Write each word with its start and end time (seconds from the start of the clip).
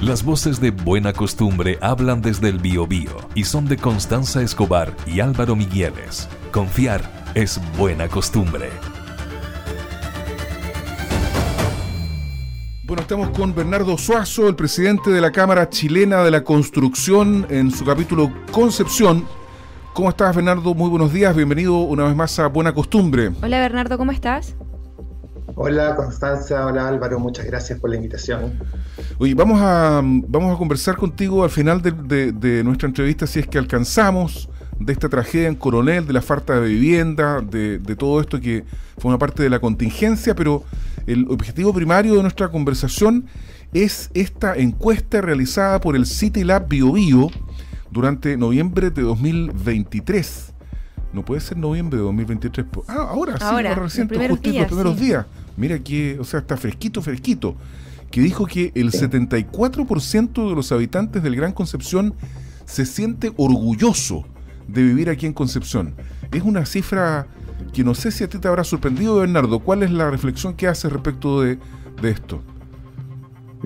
Las 0.00 0.22
voces 0.22 0.60
de 0.60 0.70
Buena 0.70 1.12
Costumbre 1.12 1.76
hablan 1.80 2.22
desde 2.22 2.48
el 2.48 2.60
Biobío 2.60 3.10
y 3.34 3.42
son 3.42 3.66
de 3.66 3.76
Constanza 3.76 4.40
Escobar 4.40 4.94
y 5.08 5.18
Álvaro 5.18 5.56
Migueles. 5.56 6.28
Confiar 6.52 7.02
es 7.34 7.60
buena 7.76 8.06
costumbre. 8.06 8.70
Bueno, 12.84 13.02
estamos 13.02 13.30
con 13.30 13.52
Bernardo 13.52 13.98
Suazo, 13.98 14.46
el 14.46 14.54
presidente 14.54 15.10
de 15.10 15.20
la 15.20 15.32
Cámara 15.32 15.68
Chilena 15.68 16.22
de 16.22 16.30
la 16.30 16.44
Construcción, 16.44 17.48
en 17.50 17.72
su 17.72 17.84
capítulo 17.84 18.32
Concepción. 18.52 19.26
¿Cómo 19.94 20.10
estás, 20.10 20.36
Bernardo? 20.36 20.74
Muy 20.74 20.90
buenos 20.90 21.12
días. 21.12 21.34
Bienvenido 21.34 21.76
una 21.80 22.04
vez 22.04 22.14
más 22.14 22.38
a 22.38 22.46
Buena 22.46 22.72
Costumbre. 22.72 23.32
Hola, 23.42 23.58
Bernardo, 23.58 23.98
¿cómo 23.98 24.12
estás? 24.12 24.54
Hola 25.60 25.96
Constanza, 25.96 26.66
hola 26.66 26.86
Álvaro, 26.86 27.18
muchas 27.18 27.44
gracias 27.44 27.80
por 27.80 27.90
la 27.90 27.96
invitación. 27.96 28.52
Oye, 29.18 29.34
vamos 29.34 29.60
a, 29.60 30.00
vamos 30.04 30.54
a 30.54 30.56
conversar 30.56 30.96
contigo 30.96 31.42
al 31.42 31.50
final 31.50 31.82
de, 31.82 32.62
nuestra 32.62 32.86
entrevista 32.88 33.26
si 33.26 33.40
es 33.40 33.48
que 33.48 33.58
alcanzamos 33.58 34.48
de 34.78 34.92
esta 34.92 35.08
tragedia 35.08 35.48
en 35.48 35.56
Coronel, 35.56 36.06
de 36.06 36.12
la 36.12 36.22
falta 36.22 36.60
de 36.60 36.68
vivienda, 36.68 37.40
de, 37.40 37.80
todo 37.96 38.20
esto 38.20 38.40
que 38.40 38.64
fue 38.98 39.08
una 39.08 39.18
parte 39.18 39.42
de 39.42 39.50
la 39.50 39.58
contingencia, 39.58 40.36
pero 40.36 40.62
el 41.08 41.26
objetivo 41.28 41.74
primario 41.74 42.14
de 42.14 42.22
nuestra 42.22 42.52
conversación 42.52 43.26
es 43.74 44.10
esta 44.14 44.54
encuesta 44.54 45.20
realizada 45.20 45.80
por 45.80 45.96
el 45.96 46.06
City 46.06 46.44
Lab 46.44 46.68
Bio, 46.68 46.92
Bio 46.92 47.30
durante 47.90 48.36
noviembre 48.36 48.90
de 48.90 49.02
2023. 49.02 50.47
No 51.12 51.24
puede 51.24 51.40
ser 51.40 51.56
noviembre 51.56 51.98
de 51.98 52.04
2023. 52.04 52.66
Ah, 52.86 53.08
ahora, 53.10 53.38
sí, 53.38 53.44
ahora 53.44 53.74
reciente, 53.74 54.28
los 54.28 54.38
primeros 54.38 54.98
días. 55.00 55.26
Mira 55.56 55.78
que, 55.78 56.18
o 56.20 56.24
sea, 56.24 56.40
está 56.40 56.56
fresquito, 56.56 57.02
fresquito. 57.02 57.54
Que 58.10 58.20
dijo 58.20 58.46
que 58.46 58.72
el 58.74 58.92
74% 58.92 60.48
de 60.48 60.54
los 60.54 60.72
habitantes 60.72 61.22
del 61.22 61.36
Gran 61.36 61.52
Concepción 61.52 62.14
se 62.64 62.86
siente 62.86 63.32
orgulloso 63.36 64.24
de 64.66 64.82
vivir 64.82 65.10
aquí 65.10 65.26
en 65.26 65.32
Concepción. 65.32 65.94
Es 66.30 66.42
una 66.42 66.64
cifra 66.66 67.26
que 67.72 67.84
no 67.84 67.94
sé 67.94 68.10
si 68.10 68.24
a 68.24 68.28
ti 68.28 68.38
te 68.38 68.48
habrá 68.48 68.64
sorprendido, 68.64 69.16
Bernardo. 69.16 69.58
¿Cuál 69.60 69.82
es 69.82 69.90
la 69.90 70.10
reflexión 70.10 70.54
que 70.54 70.68
hace 70.68 70.88
respecto 70.88 71.40
de, 71.40 71.58
de 72.00 72.10
esto? 72.10 72.42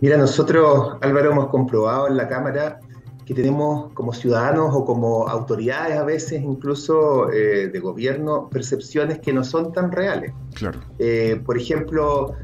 Mira, 0.00 0.16
nosotros, 0.16 0.96
Álvaro, 1.02 1.32
hemos 1.32 1.48
comprobado 1.48 2.08
en 2.08 2.16
la 2.16 2.28
Cámara 2.28 2.80
que 3.24 3.34
tenemos 3.34 3.92
como 3.92 4.12
ciudadanos 4.12 4.74
o 4.74 4.84
como 4.84 5.28
autoridades 5.28 5.96
a 5.96 6.04
veces 6.04 6.42
incluso 6.42 7.30
eh, 7.32 7.68
de 7.68 7.78
gobierno 7.80 8.48
percepciones 8.50 9.20
que 9.20 9.32
no 9.32 9.44
son 9.44 9.72
tan 9.72 9.92
reales. 9.92 10.32
Claro. 10.54 10.80
Eh, 10.98 11.40
por 11.44 11.56
ejemplo, 11.56 12.34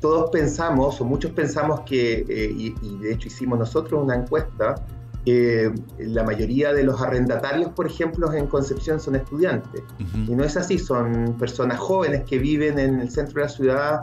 todos 0.00 0.30
pensamos 0.30 1.00
o 1.00 1.04
muchos 1.04 1.30
pensamos 1.32 1.80
que, 1.80 2.26
eh, 2.28 2.52
y, 2.54 2.98
de 2.98 3.12
hecho 3.12 3.28
hicimos 3.28 3.58
nosotros 3.58 4.02
una 4.02 4.16
encuesta, 4.16 4.74
que 5.24 5.72
la 5.98 6.22
mayoría 6.22 6.72
de 6.72 6.84
los 6.84 7.00
arrendatarios, 7.00 7.70
por 7.72 7.86
ejemplo, 7.86 8.32
en 8.32 8.46
Concepción 8.46 9.00
son 9.00 9.16
estudiantes. 9.16 9.82
Y 10.28 10.34
no 10.34 10.44
es 10.44 10.56
así, 10.56 10.78
son 10.78 11.36
personas 11.38 11.78
jóvenes 11.78 12.24
que 12.24 12.38
viven 12.38 12.78
en 12.78 13.00
el 13.00 13.10
centro 13.10 13.36
de 13.36 13.40
la 13.40 13.48
ciudad, 13.48 14.00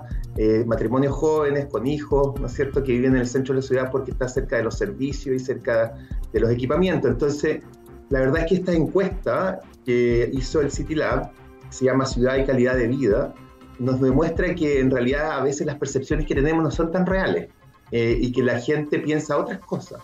matrimonios 0.65 1.13
jóvenes 1.13 1.67
con 1.67 1.85
hijos, 1.85 2.39
¿no 2.39 2.47
es 2.47 2.53
cierto?, 2.53 2.83
que 2.83 2.93
viven 2.93 3.13
en 3.15 3.21
el 3.21 3.27
centro 3.27 3.53
de 3.53 3.61
la 3.61 3.67
ciudad 3.67 3.91
porque 3.91 4.11
está 4.11 4.27
cerca 4.27 4.57
de 4.57 4.63
los 4.63 4.77
servicios 4.77 5.35
y 5.35 5.39
cerca 5.39 5.93
de 6.33 6.39
los 6.39 6.49
equipamientos. 6.49 7.11
Entonces, 7.11 7.63
la 8.09 8.19
verdad 8.19 8.41
es 8.41 8.47
que 8.47 8.55
esta 8.55 8.73
encuesta 8.73 9.59
que 9.85 10.29
hizo 10.33 10.59
el 10.61 10.71
City 10.71 10.95
Lab, 10.95 11.31
se 11.69 11.85
llama 11.85 12.05
Ciudad 12.05 12.37
y 12.37 12.45
Calidad 12.45 12.75
de 12.75 12.87
Vida, 12.87 13.33
nos 13.79 14.01
demuestra 14.01 14.53
que 14.53 14.79
en 14.79 14.91
realidad 14.91 15.31
a 15.31 15.43
veces 15.43 15.65
las 15.65 15.77
percepciones 15.77 16.25
que 16.27 16.35
tenemos 16.35 16.63
no 16.63 16.71
son 16.71 16.91
tan 16.91 17.05
reales 17.05 17.49
eh, 17.91 18.17
y 18.19 18.31
que 18.31 18.43
la 18.43 18.59
gente 18.59 18.99
piensa 18.99 19.37
otras 19.37 19.59
cosas. 19.59 20.01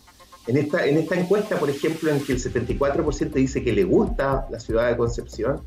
En 0.47 0.57
esta, 0.57 0.85
en 0.85 0.97
esta 0.97 1.15
encuesta, 1.15 1.59
por 1.59 1.69
ejemplo, 1.69 2.09
en 2.09 2.21
que 2.21 2.33
el 2.33 2.39
74% 2.39 3.31
dice 3.33 3.63
que 3.63 3.73
le 3.73 3.83
gusta 3.83 4.47
la 4.49 4.59
ciudad 4.59 4.89
de 4.89 4.97
Concepción, 4.97 5.61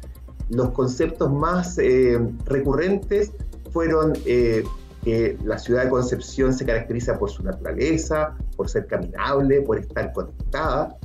los 0.49 0.71
conceptos 0.71 1.31
más 1.31 1.79
eh, 1.79 2.19
recurrentes 2.47 3.33
fueron 3.73 4.15
eh, 4.27 4.65
que 5.05 5.39
la 5.45 5.59
ciudad 5.59 5.85
de 5.85 5.91
Concepción 5.91 6.53
se 6.53 6.65
caracteriza 6.65 7.19
por 7.19 7.31
su 7.31 7.43
naturaleza, 7.43 8.37
por 8.57 8.69
ser 8.69 8.87
caminable, 8.87 9.63
por 9.63 9.79
estar 9.79 10.13
conectada. 10.13 10.97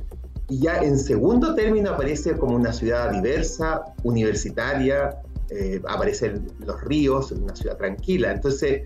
Y 0.48 0.60
ya 0.60 0.78
en 0.78 0.98
segundo 0.98 1.54
término 1.54 1.90
aparece 1.90 2.36
como 2.36 2.56
una 2.56 2.72
ciudad 2.72 3.10
diversa, 3.10 3.82
universitaria, 4.04 5.16
eh, 5.50 5.80
aparecen 5.88 6.46
los 6.58 6.80
ríos, 6.82 7.30
una 7.32 7.54
ciudad 7.54 7.76
tranquila. 7.76 8.32
Entonces, 8.32 8.82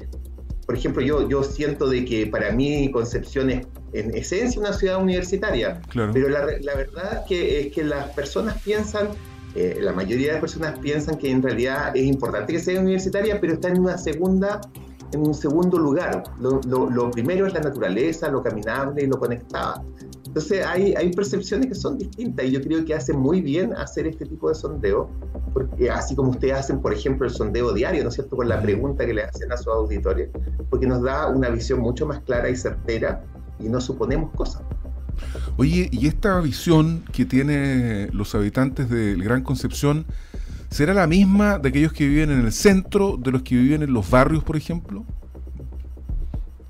por 0.70 0.78
ejemplo, 0.78 1.03
yo, 1.03 1.28
yo 1.28 1.42
siento 1.42 1.88
de 1.88 2.04
que 2.04 2.28
para 2.28 2.53
mí 2.53 2.88
Concepción 2.92 3.50
es 3.50 3.66
en 3.92 4.14
esencia 4.14 4.60
una 4.60 4.72
ciudad 4.72 5.03
universitaria, 5.03 5.82
pero 6.12 6.28
la, 6.28 6.47
la, 6.60 6.75
verdad 6.76 7.14
es 7.14 7.28
que, 7.28 7.60
es 7.60 7.72
que 7.75 7.82
las 7.82 8.10
personas 8.10 8.62
piensan, 8.62 9.09
eh, 9.56 9.78
la 9.80 9.92
mayoría 9.92 10.28
de 10.28 10.32
las 10.34 10.41
personas 10.41 10.78
piensan 10.78 11.19
que 11.19 11.28
en 11.28 11.42
realidad 11.42 11.91
es 11.97 12.04
importante 12.04 12.53
que 12.53 12.60
sea 12.60 12.78
universitaria, 12.78 13.41
pero 13.41 13.54
está 13.54 13.66
en 13.66 13.80
una 13.80 13.98
segunda 13.98 14.60
en 15.10 15.26
un 15.26 15.34
segundo 15.34 15.76
lugar. 15.76 16.22
Lo, 16.38 16.60
lo, 16.62 17.10
primero 17.10 17.48
es 17.48 17.53
la 17.53 17.62
naturaleza, 17.62 18.28
lo 18.28 18.41
caminable 18.41 19.03
y 19.03 19.06
lo 19.09 19.19
conectada. 19.19 19.82
Entonces 20.30 20.64
hay, 20.64 20.94
hay 20.94 21.10
percepciones 21.10 21.66
que 21.66 21.74
son 21.74 21.98
distintas 21.98 22.46
y 22.46 22.52
yo 22.52 22.60
creo 22.60 22.84
que 22.84 22.94
hace 22.94 23.12
muy 23.12 23.41
bien 23.41 23.72
hacer 23.74 24.06
este 24.06 24.24
tipo 24.24 24.48
de 24.48 24.54
sondeo, 24.54 25.10
porque 25.52 25.91
así 25.91 26.14
como 26.14 26.30
ustedes 26.30 26.54
hacen, 26.54 26.80
por 26.80 26.92
ejemplo, 26.92 27.26
el 27.26 27.32
sondeo 27.32 27.72
diario, 27.72 28.04
¿no 28.04 28.10
es 28.10 28.14
cierto?, 28.14 28.36
con 28.36 28.48
la 28.48 28.62
pregunta 28.62 29.04
que 29.04 29.12
le 29.12 29.24
hacen 29.24 29.50
a 29.50 29.56
su 29.56 29.68
auditorio, 29.72 30.28
porque 30.70 30.86
nos 30.86 31.02
da 31.02 31.26
una 31.26 31.48
visión 31.48 31.80
mucho 31.80 32.06
más 32.06 32.20
clara 32.20 32.48
y 32.48 32.54
certera 32.54 33.24
y 33.58 33.68
no 33.68 33.80
suponemos 33.80 34.30
cosas. 34.36 34.62
Oye, 35.56 35.88
y 35.91 36.06
esta 36.06 36.38
visión 36.41 37.02
que 37.12 37.24
tienen 37.24 38.10
los 38.12 38.36
habitantes 38.36 38.88
del 38.88 39.24
Gran 39.24 39.42
Concepción, 39.42 40.06
¿Será 40.70 40.94
la 40.94 41.08
misma 41.08 41.58
de 41.58 41.68
aquellos 41.68 41.92
que 41.92 42.06
viven 42.06 42.30
en 42.30 42.47
el 42.47 42.52
centro, 42.52 43.16
de 43.16 43.32
los 43.32 43.42
que 43.42 43.56
viven 43.56 43.82
en 43.82 43.92
los 43.92 44.08
barrios, 44.08 44.44
por 44.44 44.56
ejemplo? 44.56 45.04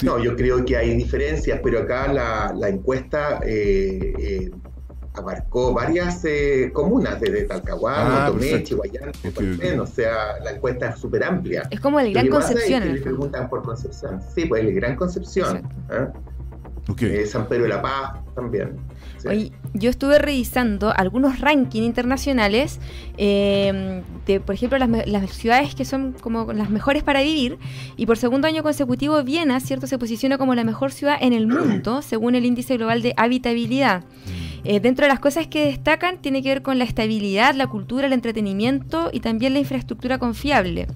No, 0.03 0.23
yo 0.23 0.35
creo 0.35 0.65
que 0.65 0.77
hay 0.77 0.97
diferencias, 0.97 1.61
pero 1.63 1.81
acá 1.81 2.13
la, 2.13 2.69
encuesta 2.69 3.41
eh, 3.45 4.15
eh, 4.19 4.51
abarcó 5.15 5.75
varias 5.75 6.25
eh, 6.25 6.71
comunas, 6.73 7.21
desde 7.21 7.45
Talcahuano, 7.45 8.11
ah, 8.11 8.27
Tomé, 8.29 8.63
Chihuayán, 8.63 9.13
o 9.81 9.87
sea, 9.87 10.39
la 10.43 10.53
encuesta 10.53 10.91
es 10.91 10.99
súper 10.99 11.25
amplia. 11.25 11.69
Es 11.71 11.81
como 11.81 12.01
el 12.01 12.13
Gran 12.13 12.29
Concepción. 12.29 12.83
Es 12.83 12.95
le 12.95 13.01
preguntan 13.01 13.49
por 13.49 13.63
Concepción. 13.63 14.21
Sí, 14.35 14.47
pues 14.47 14.65
el 14.65 14.75
Gran 14.75 14.97
Concepción. 14.97 15.69
San 17.27 17.47
Pedro 17.47 17.65
de 17.65 17.69
la 17.71 17.83
Paz 17.83 18.13
también 18.35 18.79
yo 19.75 19.91
estuve 19.91 20.19
revisando 20.19 20.93
algunos 20.95 21.41
rankings 21.41 21.87
internacionales 21.87 22.81
eh, 23.19 24.03
de, 24.27 24.41
por 24.41 24.55
ejemplo, 24.55 24.79
las, 24.79 25.31
ciudades 25.31 25.75
que 25.75 25.85
son 25.85 26.13
como 26.21 26.53
las 26.53 26.71
mejores 26.71 27.03
para 27.03 27.23
vivir, 27.23 27.59
y 27.97 28.07
por 28.07 28.17
segundo 28.17 28.49
año 28.49 28.63
consecutivo 28.63 29.23
Viena, 29.23 29.61
¿cierto?, 29.61 29.87
se 29.87 29.99
posiciona 29.99 30.39
como 30.39 30.55
la 30.55 30.65
mejor 30.65 30.93
ciudad 30.93 31.17
en 31.21 31.33
el 31.33 31.47
mundo, 31.47 32.03
según 32.03 32.35
el 32.35 32.45
índice 32.45 32.77
global 32.77 33.03
de 33.03 33.15
habitabilidad. 33.17 34.05
Eh, 34.63 34.79
dentro 34.81 35.05
de 35.05 35.09
las 35.09 35.21
cosas 35.21 35.47
que 35.47 35.67
destacan 35.67 36.21
tiene 36.21 36.43
que 36.43 36.51
ver 36.51 36.63
con 36.63 36.79
la 36.79 36.85
estabilidad, 36.85 37.55
la 37.55 37.67
cultura, 37.67 38.07
el 38.07 38.13
entretenimiento 38.13 39.09
y 39.13 39.21
también 39.21 39.55
la 39.55 39.59
infraestructura 39.59 40.19
confiable. 40.19 40.87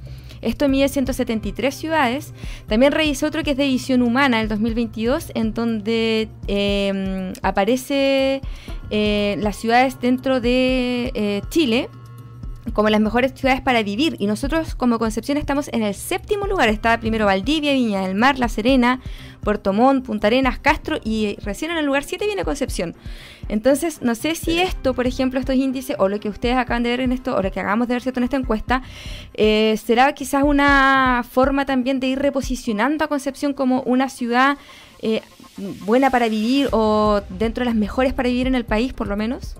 Esto 0.44 0.68
mide 0.68 0.88
173 0.88 1.74
ciudades. 1.74 2.32
También 2.68 2.92
revisé 2.92 3.26
otro 3.26 3.42
que 3.42 3.52
es 3.52 3.56
de 3.56 3.66
visión 3.66 4.02
humana, 4.02 4.40
el 4.40 4.48
2022, 4.48 5.32
en 5.34 5.54
donde 5.54 6.28
em, 6.46 7.32
aparece 7.42 8.42
eh, 8.90 9.36
las 9.40 9.56
ciudades 9.56 10.00
dentro 10.00 10.40
de 10.40 11.10
eh, 11.14 11.42
Chile 11.48 11.88
como 12.72 12.88
las 12.88 13.00
mejores 13.00 13.32
ciudades 13.34 13.60
para 13.60 13.82
vivir. 13.82 14.16
Y 14.18 14.26
nosotros 14.26 14.74
como 14.74 14.98
Concepción 14.98 15.36
estamos 15.36 15.68
en 15.72 15.82
el 15.82 15.94
séptimo 15.94 16.46
lugar. 16.46 16.68
Está 16.68 16.98
primero 16.98 17.26
Valdivia, 17.26 17.72
Viña 17.72 18.06
del 18.06 18.14
Mar, 18.14 18.38
La 18.38 18.48
Serena, 18.48 19.00
Puerto 19.42 19.72
Montt, 19.72 20.06
Punta 20.06 20.28
Arenas, 20.28 20.58
Castro 20.58 20.98
y 21.04 21.36
recién 21.42 21.70
en 21.70 21.78
el 21.78 21.84
lugar 21.84 22.04
7 22.04 22.24
viene 22.24 22.44
Concepción. 22.44 22.96
Entonces, 23.48 24.02
no 24.02 24.14
sé 24.14 24.34
si 24.34 24.58
esto, 24.58 24.94
por 24.94 25.06
ejemplo, 25.06 25.38
estos 25.40 25.56
índices 25.56 25.96
o 25.98 26.08
lo 26.08 26.20
que 26.20 26.28
ustedes 26.28 26.56
acaban 26.56 26.82
de 26.82 26.90
ver 26.90 27.00
en 27.00 27.12
esto, 27.12 27.36
o 27.36 27.42
lo 27.42 27.50
que 27.50 27.60
hagamos 27.60 27.88
de 27.88 27.94
ver 27.94 28.02
cierto 28.02 28.20
en 28.20 28.24
esta 28.24 28.36
encuesta, 28.36 28.82
eh, 29.34 29.78
será 29.84 30.12
quizás 30.12 30.44
una 30.44 31.24
forma 31.28 31.66
también 31.66 32.00
de 32.00 32.08
ir 32.08 32.18
reposicionando 32.18 33.04
a 33.04 33.08
Concepción 33.08 33.52
como 33.52 33.82
una 33.82 34.08
ciudad 34.08 34.58
eh, 35.00 35.22
buena 35.84 36.10
para 36.10 36.28
vivir 36.28 36.68
o 36.72 37.20
dentro 37.28 37.62
de 37.62 37.66
las 37.66 37.74
mejores 37.74 38.12
para 38.12 38.28
vivir 38.28 38.46
en 38.46 38.54
el 38.54 38.64
país, 38.64 38.92
por 38.92 39.06
lo 39.06 39.16
menos. 39.16 39.56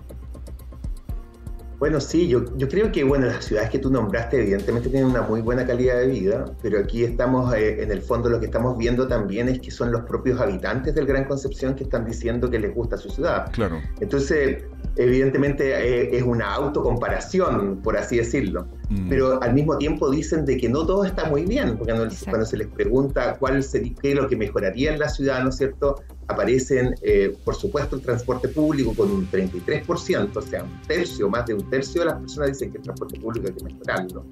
Bueno, 1.79 1.99
sí, 1.99 2.27
yo, 2.27 2.45
yo 2.57 2.69
creo 2.69 2.91
que 2.91 3.03
bueno, 3.03 3.25
las 3.25 3.45
ciudades 3.45 3.69
que 3.69 3.79
tú 3.79 3.91
nombraste 3.91 4.41
evidentemente 4.41 4.89
tienen 4.89 5.09
una 5.09 5.21
muy 5.21 5.41
buena 5.41 5.65
calidad 5.65 5.99
de 5.99 6.07
vida, 6.07 6.45
pero 6.61 6.79
aquí 6.79 7.03
estamos, 7.03 7.53
eh, 7.53 7.83
en 7.83 7.91
el 7.91 8.01
fondo 8.01 8.29
lo 8.29 8.39
que 8.39 8.45
estamos 8.45 8.77
viendo 8.77 9.07
también 9.07 9.49
es 9.49 9.59
que 9.59 9.71
son 9.71 9.91
los 9.91 10.01
propios 10.03 10.39
habitantes 10.39 10.95
del 10.95 11.05
Gran 11.05 11.25
Concepción 11.25 11.75
que 11.75 11.83
están 11.83 12.05
diciendo 12.05 12.49
que 12.49 12.59
les 12.59 12.73
gusta 12.73 12.97
su 12.97 13.09
ciudad. 13.09 13.51
Claro. 13.51 13.81
Entonces, 13.99 14.63
evidentemente 14.95 15.73
eh, 15.73 16.15
es 16.15 16.23
una 16.23 16.53
autocomparación, 16.53 17.81
por 17.81 17.97
así 17.97 18.17
decirlo, 18.17 18.67
mm. 18.89 19.09
pero 19.09 19.41
al 19.43 19.53
mismo 19.53 19.77
tiempo 19.77 20.09
dicen 20.09 20.45
de 20.45 20.57
que 20.57 20.69
no 20.69 20.85
todo 20.85 21.03
está 21.03 21.25
muy 21.25 21.45
bien, 21.45 21.77
porque 21.77 21.93
cuando, 22.29 22.45
se 22.45 22.57
les 22.57 22.67
pregunta 22.67 23.35
cuál 23.37 23.61
sería, 23.63 23.93
qué 24.01 24.11
es 24.11 24.15
lo 24.15 24.27
que 24.27 24.37
mejoraría 24.37 24.93
en 24.93 24.99
la 24.99 25.09
ciudad, 25.09 25.43
¿no 25.43 25.49
es 25.49 25.57
cierto? 25.57 25.95
Aparecen, 26.27 26.95
eh, 27.01 27.35
por 27.43 27.55
supuesto, 27.55 27.95
el 27.95 28.01
transporte 28.01 28.47
público 28.47 28.93
con 28.95 29.11
un 29.11 29.29
33%, 29.29 30.35
o 30.35 30.41
sea, 30.41 30.63
un 30.63 30.81
tercio, 30.87 31.29
más 31.29 31.45
de 31.45 31.53
un 31.53 31.69
tercio 31.69 32.01
de 32.01 32.07
las 32.07 32.19
personas 32.19 32.49
dicen 32.49 32.71
que 32.71 32.77
el 32.77 32.83
transporte 32.83 33.19
público 33.19 33.47
hay 33.47 33.53
que 33.53 33.63
mejorarlo. 33.63 34.25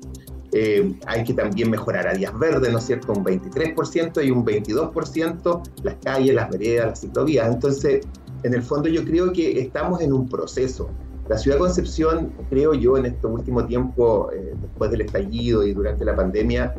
Eh, 0.51 0.95
hay 1.07 1.23
que 1.23 1.33
también 1.33 1.69
mejorar 1.71 2.07
áreas 2.07 2.37
verdes, 2.37 2.71
¿no 2.71 2.77
es 2.77 2.83
cierto? 2.85 3.13
Un 3.13 3.23
23% 3.23 4.23
y 4.23 4.31
un 4.31 4.45
22% 4.45 5.61
las 5.83 5.95
calles, 6.03 6.35
las 6.35 6.49
veredas, 6.49 6.87
las 6.87 7.01
ciclovías. 7.01 7.51
Entonces, 7.51 8.05
en 8.43 8.53
el 8.53 8.61
fondo 8.61 8.87
yo 8.89 9.03
creo 9.03 9.31
que 9.33 9.59
estamos 9.59 10.01
en 10.01 10.13
un 10.13 10.29
proceso. 10.29 10.89
La 11.29 11.37
ciudad 11.37 11.55
de 11.55 11.61
Concepción, 11.61 12.33
creo 12.49 12.73
yo, 12.73 12.97
en 12.97 13.05
este 13.05 13.25
último 13.27 13.65
tiempo, 13.65 14.29
eh, 14.31 14.53
después 14.61 14.91
del 14.91 15.01
estallido 15.01 15.65
y 15.65 15.73
durante 15.73 16.03
la 16.03 16.15
pandemia, 16.15 16.75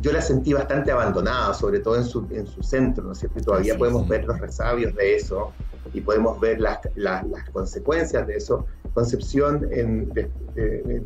yo 0.00 0.12
la 0.12 0.20
sentí 0.20 0.52
bastante 0.52 0.90
abandonada, 0.90 1.54
sobre 1.54 1.80
todo 1.80 1.96
en 1.96 2.04
su, 2.04 2.26
en 2.30 2.46
su 2.46 2.62
centro, 2.62 3.04
¿no 3.04 3.12
es 3.12 3.18
cierto? 3.18 3.38
Y 3.38 3.42
todavía 3.42 3.78
podemos 3.78 4.08
ver 4.08 4.24
los 4.24 4.38
resabios 4.40 4.94
de 4.94 5.16
eso 5.16 5.52
y 5.92 6.00
podemos 6.00 6.38
ver 6.40 6.60
las, 6.60 6.78
las, 6.94 7.24
consecuencias 7.52 8.26
de 8.26 8.36
eso. 8.36 8.66
Concepción 8.94 9.68
en, 9.70 10.12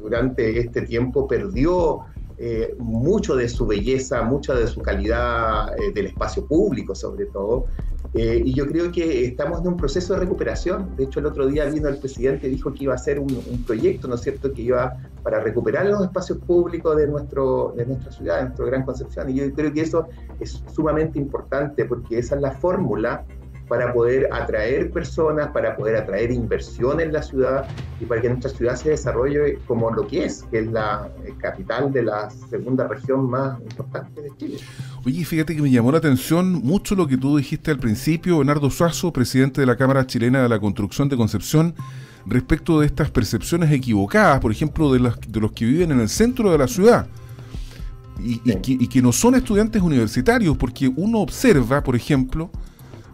durante 0.00 0.58
este 0.58 0.82
tiempo 0.82 1.26
perdió 1.26 2.00
eh, 2.37 2.75
mucho 2.79 3.37
de 3.37 3.49
su 3.49 3.67
belleza, 3.67 4.23
mucha 4.23 4.55
de 4.55 4.67
su 4.67 4.82
calidad 4.82 5.73
eh, 5.79 5.93
del 5.93 6.06
espacio 6.06 6.47
público 6.47 6.94
sobre 6.94 7.26
todo. 7.26 7.67
Eh, 8.12 8.43
y 8.44 8.55
yo 8.55 8.67
creo 8.67 8.93
que 8.93 9.25
estamos 9.25 9.61
en 9.61 9.69
un 9.69 9.76
proceso 9.76 10.14
de 10.14 10.20
recuperación. 10.20 10.94
De 10.97 11.05
hecho, 11.05 11.20
el 11.20 11.26
otro 11.26 11.47
día 11.47 11.64
vino 11.67 11.88
el 11.88 11.99
presidente 11.99 12.47
y 12.47 12.50
dijo 12.50 12.73
que 12.73 12.85
iba 12.85 12.93
a 12.93 12.97
hacer 12.97 13.19
un, 13.19 13.31
un, 13.50 13.64
proyecto, 13.64 14.06
¿no 14.06 14.14
es 14.14 14.20
cierto?, 14.20 14.52
que 14.52 14.62
iba 14.62 14.97
para 15.25 15.41
recuperar 15.41 15.87
los 15.87 16.03
espacios 16.03 16.38
públicos 16.38 16.97
de, 16.97 17.09
nuestro, 17.09 17.73
de 17.76 17.87
nuestra 17.87 18.12
ciudad, 18.12 18.37
de 18.37 18.44
nuestra 18.44 18.67
Gran 18.67 18.85
Concepción. 18.85 19.31
Y 19.31 19.35
yo 19.37 19.53
creo 19.55 19.73
que 19.73 19.81
eso 19.81 20.06
es 20.38 20.62
sumamente 20.73 21.19
importante 21.19 21.87
porque 21.87 22.19
esa 22.19 22.37
es 22.37 22.43
la 22.43 22.53
fórmula 22.53 23.25
para 23.69 23.94
poder 23.94 24.29
atraer 24.31 24.91
personas, 24.91 25.49
para 25.49 25.75
poder 25.75 25.97
atraer 25.97 26.31
inversión 26.31 27.00
en 27.00 27.12
la 27.12 27.23
ciudad 27.23 27.67
y 27.99 28.05
para 28.05 28.21
que 28.21 28.29
nuestra 28.29 28.50
ciudad 28.50 28.76
se 28.76 28.91
desarrolle 28.91 29.59
como 29.67 29.91
lo 29.91 30.06
que 30.06 30.26
es, 30.26 30.43
que 30.50 30.59
es 30.59 30.67
la 30.67 31.09
eh, 31.25 31.32
capital 31.38 31.91
de 31.91 32.03
la 32.03 32.29
segunda 32.31 32.87
región 32.87 33.31
más 33.31 33.59
importante 33.62 34.21
de 34.21 34.31
Chile. 34.37 34.59
Oye, 35.06 35.25
fíjate 35.25 35.56
que 35.56 35.62
me 35.62 35.71
llamó 35.71 35.93
la 35.93 35.99
atención 35.99 36.53
mucho 36.53 36.94
lo 36.94 37.06
que 37.06 37.17
tú 37.17 37.38
dijiste 37.38 37.71
al 37.71 37.79
principio, 37.79 38.38
Bernardo 38.38 38.69
Suazo, 38.69 39.12
presidente 39.12 39.62
de 39.62 39.67
la 39.67 39.76
Cámara 39.76 40.06
Chilena 40.06 40.43
de 40.43 40.49
la 40.50 40.61
Construcción 40.61 41.09
de 41.09 41.17
Concepción, 41.17 41.75
respecto 42.26 42.81
de 42.81 42.87
estas 42.87 43.11
percepciones 43.11 43.71
equivocadas, 43.71 44.41
por 44.41 44.53
ejemplo, 44.53 44.93
de, 44.93 45.00
las, 45.00 45.19
de 45.26 45.41
los 45.41 45.53
que 45.53 45.65
viven 45.65 45.93
en 45.93 46.00
el 46.00 46.09
centro 46.09 46.50
de 46.50 46.59
la 46.59 46.69
ciudad. 46.69 47.06
Y, 48.23 48.41
y 48.44 48.87
que 48.87 49.03
no 49.03 49.11
son 49.12 49.35
estudiantes 49.35 49.82
universitarios, 49.82 50.56
porque 50.56 50.91
uno 50.94 51.19
observa, 51.19 51.82
por 51.82 51.97
ejemplo, 51.97 52.50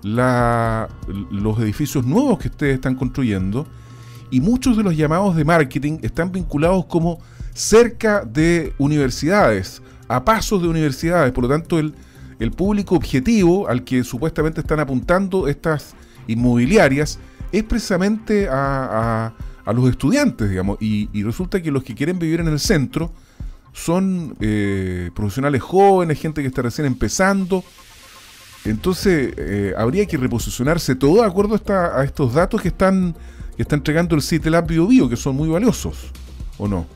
la, 0.02 0.88
los 1.30 1.58
edificios 1.60 2.04
nuevos 2.04 2.38
que 2.38 2.48
ustedes 2.48 2.74
están 2.74 2.94
construyendo 2.94 3.66
y 4.30 4.40
muchos 4.40 4.76
de 4.76 4.82
los 4.82 4.96
llamados 4.96 5.36
de 5.36 5.44
marketing 5.44 5.98
están 6.02 6.30
vinculados 6.32 6.86
como 6.86 7.18
cerca 7.52 8.24
de 8.24 8.72
universidades, 8.78 9.82
a 10.08 10.24
pasos 10.24 10.62
de 10.62 10.68
universidades. 10.68 11.32
Por 11.32 11.44
lo 11.44 11.50
tanto, 11.50 11.78
el, 11.78 11.94
el 12.38 12.52
público 12.52 12.94
objetivo 12.94 13.68
al 13.68 13.84
que 13.84 14.04
supuestamente 14.04 14.60
están 14.60 14.80
apuntando 14.80 15.48
estas 15.48 15.94
inmobiliarias 16.26 17.18
es 17.52 17.64
precisamente 17.64 18.48
a, 18.48 19.32
a, 19.64 19.72
los 19.72 19.88
estudiantes, 19.88 20.50
digamos. 20.50 20.78
Y, 20.80 21.08
y, 21.12 21.22
resulta 21.22 21.62
que 21.62 21.70
los 21.70 21.84
que 21.84 21.94
quieren 21.94 22.18
vivir 22.18 22.40
en 22.40 22.48
el 22.48 22.58
centro 22.58 23.12
son 23.72 24.36
eh, 24.40 25.10
profesionales 25.14 25.62
jóvenes, 25.62 26.18
gente 26.20 26.42
que 26.42 26.48
está 26.48 26.62
recién 26.62 26.86
empezando 26.86 27.62
entonces, 28.64 29.32
eh, 29.36 29.72
habría 29.76 30.06
que 30.06 30.16
reposicionarse 30.16 30.94
todo 30.94 31.22
de 31.22 31.26
acuerdo 31.26 31.58
a, 31.68 32.04
estos 32.04 32.34
datos 32.34 32.60
que 32.60 32.68
están, 32.68 33.14
que 33.56 33.62
está 33.62 33.74
entregando 33.74 34.14
el 34.14 34.22
CITELAB 34.22 34.66
Bio, 34.66 34.86
Bio 34.86 35.08
que 35.08 35.16
son 35.16 35.36
muy 35.36 35.48
valiosos, 35.48 36.10
¿o 36.58 36.68
no? 36.68 36.86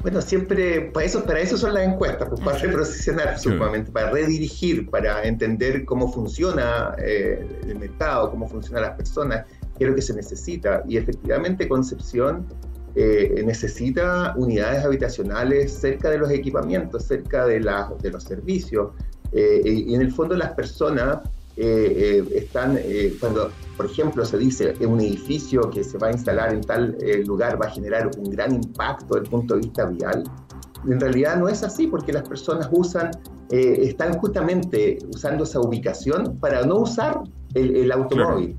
Bueno, 0.00 0.22
siempre, 0.22 0.80
para 0.80 1.04
eso, 1.04 1.22
para 1.24 1.40
eso 1.40 1.58
son 1.58 1.74
las 1.74 1.86
encuestas, 1.86 2.26
pues, 2.26 2.40
para 2.40 2.56
reposicionar, 2.56 3.38
sumamente, 3.38 3.92
para 3.92 4.10
redirigir, 4.10 4.88
para 4.88 5.24
entender 5.24 5.84
cómo 5.84 6.10
funciona 6.10 6.94
eh, 6.96 7.46
el 7.68 7.78
mercado, 7.78 8.30
cómo 8.30 8.48
funcionan 8.48 8.84
las 8.84 8.96
personas, 8.96 9.44
qué 9.80 9.86
es 9.86 9.90
lo 9.90 9.96
que 9.96 10.02
se 10.02 10.14
necesita. 10.14 10.84
Y 10.86 10.98
efectivamente, 10.98 11.66
Concepción 11.66 12.46
eh, 12.94 13.42
necesita 13.44 14.34
unidades 14.36 14.84
habitacionales 14.84 15.72
cerca 15.72 16.10
de 16.10 16.18
los 16.18 16.30
equipamientos, 16.30 17.04
cerca 17.04 17.46
de, 17.46 17.60
la, 17.60 17.90
de 18.02 18.10
los 18.10 18.24
servicios, 18.24 18.90
eh, 19.32 19.62
y 19.64 19.94
en 19.94 20.00
el 20.00 20.12
fondo 20.12 20.36
las 20.36 20.52
personas 20.52 21.20
eh, 21.56 22.24
eh, 22.26 22.38
están, 22.38 22.78
cuando 23.20 23.50
por 23.76 23.86
ejemplo 23.86 24.24
se 24.24 24.38
dice 24.38 24.72
que 24.72 24.86
un 24.86 25.00
edificio 25.00 25.70
que 25.70 25.84
se 25.84 25.98
va 25.98 26.08
a 26.08 26.12
instalar 26.12 26.52
en 26.52 26.62
tal 26.62 26.96
lugar 27.26 27.60
va 27.60 27.66
a 27.66 27.70
generar 27.70 28.10
un 28.18 28.30
gran 28.30 28.54
impacto 28.54 29.14
desde 29.14 29.24
el 29.24 29.30
punto 29.30 29.54
de 29.54 29.60
vista 29.60 29.86
vial, 29.86 30.24
en 30.88 31.00
realidad 31.00 31.36
no 31.36 31.48
es 31.48 31.62
así 31.62 31.86
porque 31.86 32.12
las 32.12 32.28
personas 32.28 32.68
usan, 32.72 33.10
están 33.50 34.18
justamente 34.18 34.98
usando 35.14 35.44
esa 35.44 35.60
ubicación 35.60 36.38
para 36.38 36.62
no 36.62 36.78
usar 36.78 37.22
el, 37.54 37.92
automóvil. 37.92 38.56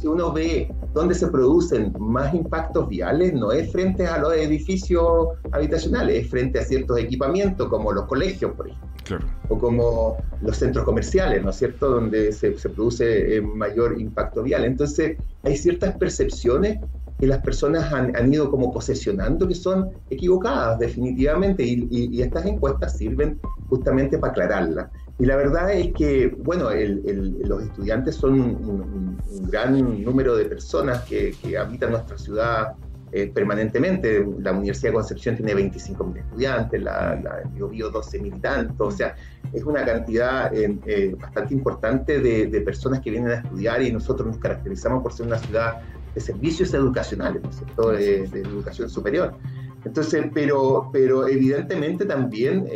Si 0.00 0.06
uno 0.06 0.32
ve 0.32 0.72
dónde 0.92 1.14
se 1.14 1.26
producen 1.28 1.92
más 1.98 2.32
impactos 2.32 2.88
viales, 2.88 3.34
no 3.34 3.50
es 3.50 3.72
frente 3.72 4.06
a 4.06 4.18
los 4.18 4.32
edificios 4.34 5.28
habitacionales, 5.50 6.24
es 6.24 6.30
frente 6.30 6.60
a 6.60 6.62
ciertos 6.62 6.98
equipamientos 6.98 7.68
como 7.68 7.90
los 7.92 8.06
colegios, 8.06 8.52
por 8.52 8.68
ejemplo. 8.68 9.28
O 9.48 9.58
como 9.58 10.16
los 10.40 10.56
centros 10.56 10.84
comerciales, 10.84 11.42
¿no 11.42 11.50
es 11.50 11.56
cierto?, 11.56 11.90
donde 11.90 12.32
se, 12.32 12.56
se 12.56 12.68
produce 12.68 13.36
eh, 13.36 13.42
mayor 13.42 14.00
impacto 14.00 14.42
vial. 14.42 14.64
Entonces, 14.64 15.18
hay 15.42 15.56
ciertas 15.56 15.96
percepciones 15.96 16.78
que 17.18 17.26
las 17.26 17.42
personas 17.42 17.92
han, 17.92 18.16
han, 18.16 18.32
ido 18.32 18.50
como 18.50 18.72
posesionando 18.72 19.46
que 19.46 19.54
son 19.54 19.90
equivocadas 20.10 20.78
definitivamente 20.78 21.62
y, 21.62 21.86
y, 21.90 22.22
estas 22.22 22.46
encuestas 22.46 22.96
sirven 22.96 23.40
justamente 23.68 24.18
para 24.18 24.32
aclararlas. 24.32 24.90
Y 25.18 25.26
la 25.26 25.36
verdad 25.36 25.72
es 25.72 25.92
que, 25.92 26.28
bueno, 26.38 26.70
el, 26.70 27.02
el, 27.06 27.38
los 27.48 27.62
estudiantes 27.62 28.16
son 28.16 28.40
un, 28.40 29.18
un, 29.30 29.50
gran 29.50 30.02
número 30.02 30.36
de 30.36 30.46
personas 30.46 31.02
que, 31.04 31.34
que 31.40 31.56
habitan 31.56 31.92
nuestra 31.92 32.18
ciudad 32.18 32.74
eh, 33.16 33.30
permanentemente. 33.32 34.26
La 34.40 34.50
Universidad 34.50 34.90
de 34.90 34.94
Concepción 34.94 35.36
tiene 35.36 35.54
25.000 35.54 36.18
estudiantes, 36.18 36.82
la, 36.82 37.14
la 37.22 37.42
Bio, 37.52 37.68
Bio 37.68 37.92
12.000 37.92 38.26
y 38.26 38.40
tanto, 38.40 38.86
o 38.86 38.90
sea, 38.90 39.14
es 39.52 39.62
una 39.62 39.84
cantidad 39.84 40.52
eh, 40.52 40.76
eh, 40.84 41.14
bastante 41.16 41.54
importante 41.54 42.18
de, 42.18 42.48
de, 42.48 42.60
personas 42.62 42.98
que 42.98 43.10
vienen 43.10 43.30
a 43.30 43.34
estudiar 43.34 43.82
y 43.82 43.92
nosotros 43.92 44.26
nos 44.26 44.38
caracterizamos 44.38 45.00
por 45.00 45.12
ser 45.12 45.26
una 45.26 45.38
ciudad 45.38 45.80
de 46.12 46.20
servicios 46.20 46.74
educacionales, 46.74 47.40
¿no 47.40 47.50
es 47.50 47.56
cierto?, 47.56 47.92
de, 47.92 48.26
de 48.26 48.40
educación 48.40 48.90
superior. 48.90 49.34
Entonces, 49.84 50.26
pero, 50.32 50.88
pero 50.92 51.28
evidentemente 51.28 52.04
también 52.04 52.66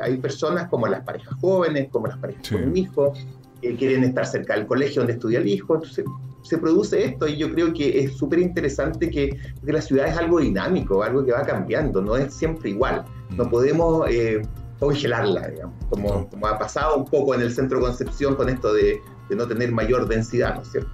hay 0.00 0.16
personas 0.18 0.68
como 0.68 0.86
las 0.86 1.02
parejas 1.04 1.34
jóvenes, 1.40 1.88
como 1.90 2.06
las 2.06 2.18
parejas 2.18 2.46
sí. 2.46 2.54
con 2.54 2.68
un 2.68 2.76
hijo, 2.76 3.12
que 3.60 3.74
quieren 3.76 4.04
estar 4.04 4.26
cerca 4.26 4.54
del 4.54 4.66
colegio 4.66 5.00
donde 5.00 5.14
estudia 5.14 5.38
el 5.38 5.48
hijo. 5.48 5.74
Entonces, 5.74 6.04
se 6.42 6.58
produce 6.58 7.04
esto 7.04 7.26
y 7.26 7.36
yo 7.36 7.52
creo 7.52 7.72
que 7.72 7.98
es 8.00 8.16
súper 8.16 8.38
interesante 8.38 9.10
que, 9.10 9.36
que, 9.64 9.72
la 9.72 9.82
ciudad 9.82 10.06
es 10.06 10.16
algo 10.16 10.38
dinámico, 10.38 11.02
algo 11.02 11.24
que 11.24 11.32
va 11.32 11.42
cambiando, 11.42 12.00
no 12.00 12.16
es 12.16 12.32
siempre 12.32 12.70
igual. 12.70 13.04
No 13.30 13.46
mm. 13.46 13.50
podemos 13.50 14.08
eh, 14.08 14.42
congelarla, 14.78 15.48
digamos, 15.48 15.74
como, 15.88 16.46
ha 16.46 16.58
pasado 16.58 16.96
un 16.96 17.04
poco 17.04 17.34
en 17.34 17.40
el 17.40 17.52
centro 17.52 17.78
de 17.78 17.86
Concepción 17.86 18.36
con 18.36 18.48
esto 18.48 18.72
de, 18.72 19.00
de, 19.28 19.36
no 19.36 19.48
tener 19.48 19.72
mayor 19.72 20.06
densidad, 20.06 20.54
¿no 20.54 20.62
es 20.62 20.68
cierto? 20.68 20.90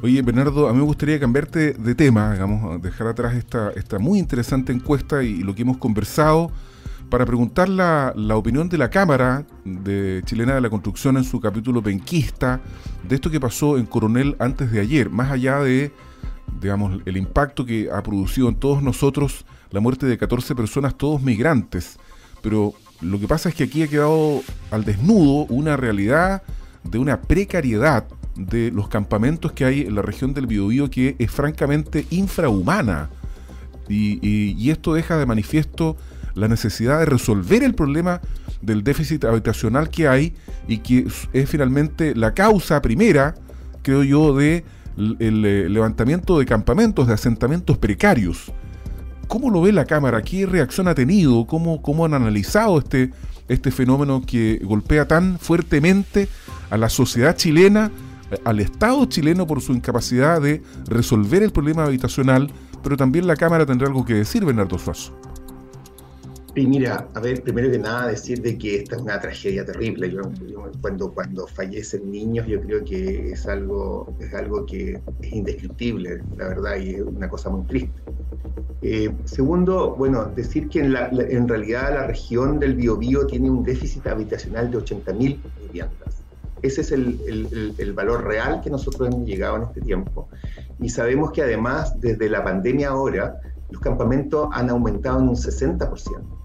Oye, 0.00 0.22
Bernardo, 0.22 0.68
a 0.68 0.72
mí 0.72 0.78
me 0.78 0.84
gustaría 0.84 1.18
cambiarte 1.18 1.72
de 1.72 1.94
tema, 1.96 2.32
digamos, 2.32 2.80
dejar 2.80 3.08
atrás 3.08 3.34
esta, 3.34 3.98
muy 3.98 4.20
interesante 4.20 4.72
encuesta 4.72 5.24
y, 5.24 5.28
y 5.28 5.42
lo 5.42 5.56
que 5.56 5.62
hemos 5.62 5.78
conversado 5.78 6.52
para 7.10 7.26
preguntar 7.26 7.68
la, 7.68 8.12
la, 8.14 8.36
opinión 8.36 8.68
de 8.68 8.78
la 8.78 8.90
Cámara 8.90 9.44
de 9.64 10.22
Chilena 10.24 10.54
de 10.54 10.60
la 10.60 10.70
Construcción 10.70 11.16
en 11.16 11.24
su 11.24 11.40
capítulo 11.40 11.82
penquista 11.82 12.60
de 13.08 13.16
esto 13.16 13.28
que 13.28 13.40
pasó 13.40 13.76
en 13.76 13.86
Coronel 13.86 14.36
antes 14.38 14.70
de 14.70 14.78
ayer, 14.78 15.10
más 15.10 15.32
allá 15.32 15.58
de, 15.58 15.92
digamos, 16.60 17.00
el 17.04 17.16
impacto 17.16 17.66
que 17.66 17.88
ha 17.92 18.00
producido 18.00 18.48
en 18.48 18.54
todos 18.54 18.80
nosotros 18.84 19.46
la 19.70 19.80
muerte 19.80 20.06
de 20.06 20.16
14 20.16 20.54
personas, 20.54 20.96
todos 20.96 21.20
migrantes. 21.22 21.98
Pero 22.40 22.72
lo 23.00 23.18
que 23.18 23.26
pasa 23.26 23.48
es 23.48 23.54
que 23.56 23.64
aquí 23.64 23.82
ha 23.82 23.88
quedado 23.88 24.42
al 24.70 24.84
desnudo 24.84 25.46
una 25.46 25.76
realidad 25.76 26.42
de 26.84 26.98
una 26.98 27.20
precariedad 27.20 28.06
de 28.38 28.70
los 28.70 28.88
campamentos 28.88 29.52
que 29.52 29.64
hay 29.64 29.82
en 29.82 29.94
la 29.94 30.02
región 30.02 30.32
del 30.32 30.46
Biobío 30.46 30.88
que 30.88 31.16
es 31.18 31.30
francamente 31.30 32.06
infrahumana. 32.10 33.10
Y, 33.88 34.18
y, 34.22 34.70
esto 34.70 34.92
deja 34.94 35.16
de 35.16 35.24
manifiesto 35.24 35.96
la 36.34 36.46
necesidad 36.46 37.00
de 37.00 37.06
resolver 37.06 37.62
el 37.62 37.74
problema 37.74 38.20
del 38.60 38.84
déficit 38.84 39.24
habitacional 39.24 39.88
que 39.88 40.08
hay 40.08 40.34
y 40.66 40.78
que 40.78 41.06
es 41.32 41.50
finalmente 41.50 42.14
la 42.14 42.34
causa 42.34 42.82
primera, 42.82 43.34
creo 43.82 44.02
yo, 44.02 44.36
de 44.36 44.64
el 44.98 45.44
eh, 45.44 45.68
levantamiento 45.68 46.38
de 46.38 46.44
campamentos, 46.44 47.06
de 47.06 47.14
asentamientos 47.14 47.78
precarios. 47.78 48.52
¿Cómo 49.26 49.50
lo 49.50 49.62
ve 49.62 49.72
la 49.72 49.84
Cámara? 49.84 50.22
¿Qué 50.22 50.46
reacción 50.46 50.88
ha 50.88 50.94
tenido? 50.94 51.46
¿Cómo, 51.46 51.82
cómo 51.82 52.04
han 52.04 52.14
analizado 52.14 52.78
este, 52.78 53.12
este 53.48 53.70
fenómeno 53.70 54.22
que 54.26 54.60
golpea 54.64 55.06
tan 55.06 55.38
fuertemente 55.38 56.28
a 56.70 56.76
la 56.76 56.88
sociedad 56.88 57.36
chilena 57.36 57.90
al 58.44 58.60
Estado 58.60 59.04
chileno 59.06 59.46
por 59.46 59.60
su 59.60 59.72
incapacidad 59.72 60.40
de 60.40 60.62
resolver 60.88 61.42
el 61.42 61.50
problema 61.50 61.84
habitacional, 61.84 62.50
pero 62.82 62.96
también 62.96 63.26
la 63.26 63.36
Cámara 63.36 63.66
tendrá 63.66 63.88
algo 63.88 64.04
que 64.04 64.14
decir, 64.14 64.44
Bernardo 64.44 64.78
Suazo. 64.78 65.12
Sí, 66.54 66.66
mira, 66.66 67.06
a 67.14 67.20
ver, 67.20 67.42
primero 67.42 67.70
que 67.70 67.78
nada 67.78 68.08
decir 68.08 68.42
de 68.42 68.58
que 68.58 68.76
esta 68.76 68.96
es 68.96 69.02
una 69.02 69.20
tragedia 69.20 69.64
terrible. 69.64 70.10
Yo, 70.10 70.22
cuando, 70.80 71.12
cuando 71.12 71.46
fallecen 71.46 72.10
niños, 72.10 72.46
yo 72.48 72.60
creo 72.60 72.84
que 72.84 73.30
es 73.30 73.46
algo, 73.46 74.12
es 74.18 74.34
algo 74.34 74.66
que 74.66 75.00
es 75.22 75.32
indescriptible, 75.32 76.20
la 76.36 76.48
verdad, 76.48 76.76
y 76.78 76.94
es 76.94 77.02
una 77.02 77.28
cosa 77.28 77.50
muy 77.50 77.64
triste. 77.66 78.02
Eh, 78.82 79.12
segundo, 79.24 79.94
bueno, 79.96 80.24
decir 80.34 80.68
que 80.68 80.80
en, 80.80 80.94
la, 80.94 81.08
en, 81.10 81.46
realidad 81.46 81.94
la 81.94 82.06
región 82.06 82.58
del 82.58 82.74
Biobío 82.74 83.26
tiene 83.26 83.50
un 83.50 83.62
déficit 83.62 84.06
habitacional 84.06 84.70
de 84.70 84.78
80.000 84.78 85.38
viviendas. 85.62 86.17
Ese 86.62 86.80
es 86.80 86.92
el, 86.92 87.20
el, 87.26 87.74
el, 87.78 87.92
valor 87.92 88.24
real 88.24 88.60
que 88.60 88.70
nosotros 88.70 89.08
hemos 89.08 89.26
llegado 89.26 89.56
en 89.56 89.62
este 89.62 89.80
tiempo. 89.80 90.28
Y 90.80 90.88
sabemos 90.88 91.32
que 91.32 91.42
además, 91.42 91.98
desde 92.00 92.28
la 92.28 92.44
pandemia 92.44 92.90
ahora, 92.90 93.40
los 93.70 93.80
campamentos 93.80 94.48
han 94.52 94.70
aumentado 94.70 95.18
en 95.20 95.28
un 95.28 95.36
60%. 95.36 96.38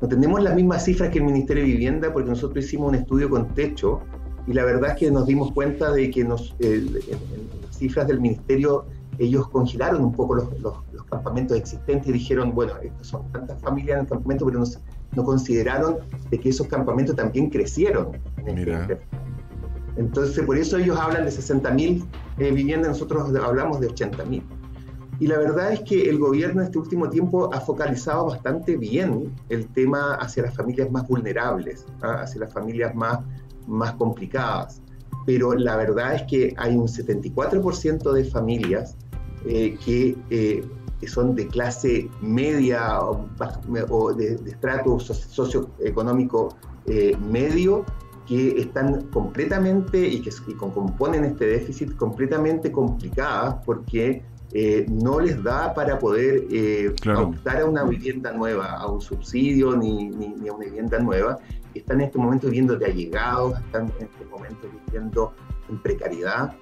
No 0.00 0.08
tenemos 0.08 0.42
las 0.42 0.54
mismas 0.54 0.84
cifras 0.84 1.10
que 1.10 1.18
el 1.18 1.24
Ministerio 1.24 1.62
de 1.62 1.70
Vivienda 1.70 2.12
porque 2.12 2.28
nosotros 2.28 2.64
hicimos 2.64 2.88
un 2.88 2.94
estudio 2.96 3.30
con 3.30 3.54
techo 3.54 4.00
y 4.46 4.52
la 4.52 4.64
verdad 4.64 4.90
es 4.90 4.96
que 4.96 5.10
nos 5.10 5.26
dimos 5.26 5.52
cuenta 5.52 5.92
de 5.92 6.10
que 6.10 6.24
nos, 6.24 6.54
en, 6.58 6.92
las 6.92 7.76
cifras 7.76 8.06
del 8.06 8.20
Ministerio 8.20 8.84
ellos 9.18 9.48
congelaron 9.48 10.02
un 10.02 10.12
poco 10.12 10.34
los, 10.34 10.60
los, 10.60 10.74
campamentos 11.08 11.56
existentes 11.56 12.08
y 12.08 12.12
dijeron, 12.12 12.54
bueno, 12.54 12.72
estas 12.82 13.06
son 13.06 13.30
tantas 13.30 13.60
familias 13.60 13.98
en 13.98 14.00
el 14.00 14.08
campamento, 14.08 14.46
pero 14.46 14.58
no, 14.58 14.66
no 15.14 15.24
consideraron 15.24 15.98
de 16.28 16.40
que 16.40 16.48
esos 16.48 16.66
campamentos 16.66 17.14
también 17.14 17.50
crecieron. 17.50 18.18
En 18.44 18.58
este 18.58 18.98
Entonces, 19.96 20.44
por 20.44 20.58
eso 20.58 20.76
ellos 20.78 20.98
hablan 20.98 21.24
de 21.24 21.30
60.000 21.30 22.04
eh, 22.38 22.50
viviendas, 22.50 22.90
nosotros 22.90 23.34
hablamos 23.36 23.80
de 23.80 23.88
80.000. 23.88 24.42
Y 25.20 25.26
la 25.28 25.38
verdad 25.38 25.72
es 25.72 25.80
que 25.80 26.08
el 26.08 26.18
gobierno 26.18 26.60
en 26.60 26.66
este 26.66 26.78
último 26.78 27.08
tiempo 27.08 27.52
ha 27.54 27.60
focalizado 27.60 28.26
bastante 28.26 28.76
bien 28.76 29.32
el 29.48 29.68
tema 29.68 30.14
hacia 30.14 30.42
las 30.42 30.56
familias 30.56 30.90
más 30.90 31.06
vulnerables, 31.06 31.86
¿ah? 32.02 32.22
hacia 32.22 32.40
las 32.40 32.52
familias 32.52 32.94
más, 32.94 33.20
más 33.66 33.92
complicadas. 33.92 34.82
Pero 35.24 35.54
la 35.54 35.76
verdad 35.76 36.14
es 36.14 36.22
que 36.22 36.54
hay 36.56 36.76
un 36.76 36.88
74% 36.88 38.12
de 38.12 38.24
familias 38.24 38.96
eh, 39.46 39.78
que, 39.84 40.16
eh, 40.30 40.64
que, 41.00 41.08
son 41.08 41.34
de 41.34 41.46
clase 41.46 42.10
media 42.20 43.00
o, 43.00 44.12
de, 44.12 44.34
estrato 44.46 44.98
socioeconómico 44.98 46.56
eh, 46.86 47.16
medio 47.30 47.84
que 48.26 48.60
están 48.60 49.02
completamente 49.08 50.06
y 50.06 50.20
que 50.20 50.30
y 50.46 50.54
componen 50.54 51.24
este 51.24 51.46
déficit 51.46 51.94
completamente 51.96 52.72
complicadas 52.72 53.56
porque 53.64 54.22
eh, 54.52 54.86
no 54.88 55.20
les 55.20 55.42
da 55.42 55.74
para 55.74 55.98
poder 55.98 56.44
eh, 56.50 56.94
optar 57.16 57.60
a 57.60 57.64
una 57.66 57.82
vivienda 57.82 58.32
nueva, 58.32 58.72
a 58.72 58.86
un 58.86 59.00
subsidio 59.00 59.76
ni, 59.76 60.10
ni, 60.10 60.48
a 60.48 60.52
una 60.52 60.64
vivienda 60.64 60.98
nueva. 61.00 61.38
Están 61.74 62.00
en 62.00 62.06
este 62.06 62.18
momento 62.18 62.46
viviendo 62.46 62.76
de 62.76 62.86
allegados, 62.86 63.58
están 63.58 63.92
en 63.98 64.06
este 64.06 64.24
momento 64.26 64.68
viviendo 64.86 65.32
en 65.68 65.78
precariedad 65.78 66.54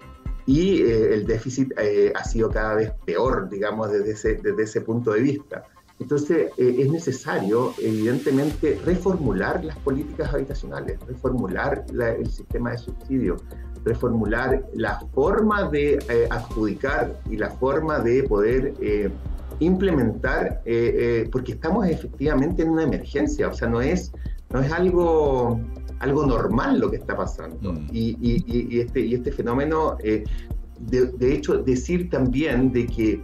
y 0.46 0.80
eh, 0.82 1.14
el 1.14 1.26
déficit 1.26 1.72
ha 2.14 2.24
sido 2.24 2.50
cada 2.50 2.74
vez 2.76 2.92
peor, 3.04 3.48
digamos, 3.50 3.92
desde 3.92 4.12
ese, 4.12 4.34
desde 4.36 4.62
ese 4.62 4.80
punto 4.80 5.12
de 5.12 5.20
vista. 5.20 5.64
Entonces, 5.98 6.50
es 6.56 6.90
necesario, 6.90 7.74
evidentemente, 7.80 8.80
reformular 8.84 9.64
las 9.64 9.76
políticas 9.78 10.34
habitacionales, 10.34 10.98
reformular 11.06 11.84
el 11.92 12.28
sistema 12.28 12.72
de 12.72 12.78
subsidio, 12.78 13.36
reformular 13.84 14.64
la 14.74 15.00
forma 15.14 15.68
de 15.68 15.94
eh, 16.08 16.26
adjudicar 16.30 17.20
y 17.30 17.36
la 17.36 17.50
forma 17.50 17.98
de 18.00 18.22
poder 18.24 18.74
eh, 18.80 19.10
implementar, 19.58 20.62
eh, 20.64 21.28
porque 21.30 21.52
estamos 21.52 21.86
efectivamente 21.88 22.62
en 22.62 22.70
una 22.70 22.84
emergencia, 22.84 23.48
o 23.48 23.52
sea, 23.52 23.68
no 23.68 23.80
es, 23.80 24.12
no 24.50 24.60
es 24.60 24.72
algo, 24.72 25.60
algo 26.00 26.26
normal 26.26 26.80
lo 26.80 26.90
que 26.90 26.96
está 26.96 27.16
pasando. 27.16 27.72
Mm. 27.72 27.88
Y, 27.92 28.16
y, 28.20 28.80
este, 28.80 29.00
y 29.00 29.14
este 29.14 29.32
fenómeno, 29.32 29.96
de, 30.00 31.06
de, 31.06 31.32
hecho, 31.32 31.58
decir 31.58 32.10
también 32.10 32.72
de 32.72 32.86
que 32.86 33.22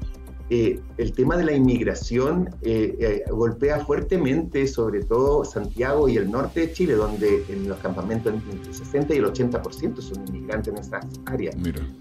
eh, 0.50 0.80
el 0.96 1.12
tema 1.12 1.36
de 1.36 1.44
la 1.44 1.52
inmigración 1.52 2.48
eh, 2.62 2.96
eh, 3.00 3.24
golpea 3.30 3.84
fuertemente, 3.84 4.66
sobre 4.66 5.04
todo 5.04 5.44
Santiago 5.44 6.08
y 6.08 6.16
el 6.16 6.30
norte 6.30 6.60
de 6.60 6.72
Chile, 6.72 6.94
donde 6.94 7.44
en 7.50 7.68
los 7.68 7.78
campamentos 7.80 8.32
entre 8.32 8.52
el 8.52 8.74
60 8.74 9.14
y 9.14 9.18
el 9.18 9.26
80% 9.26 10.00
son 10.00 10.26
inmigrantes 10.28 10.72
en 10.72 10.80
esas 10.80 11.06
áreas. 11.26 11.54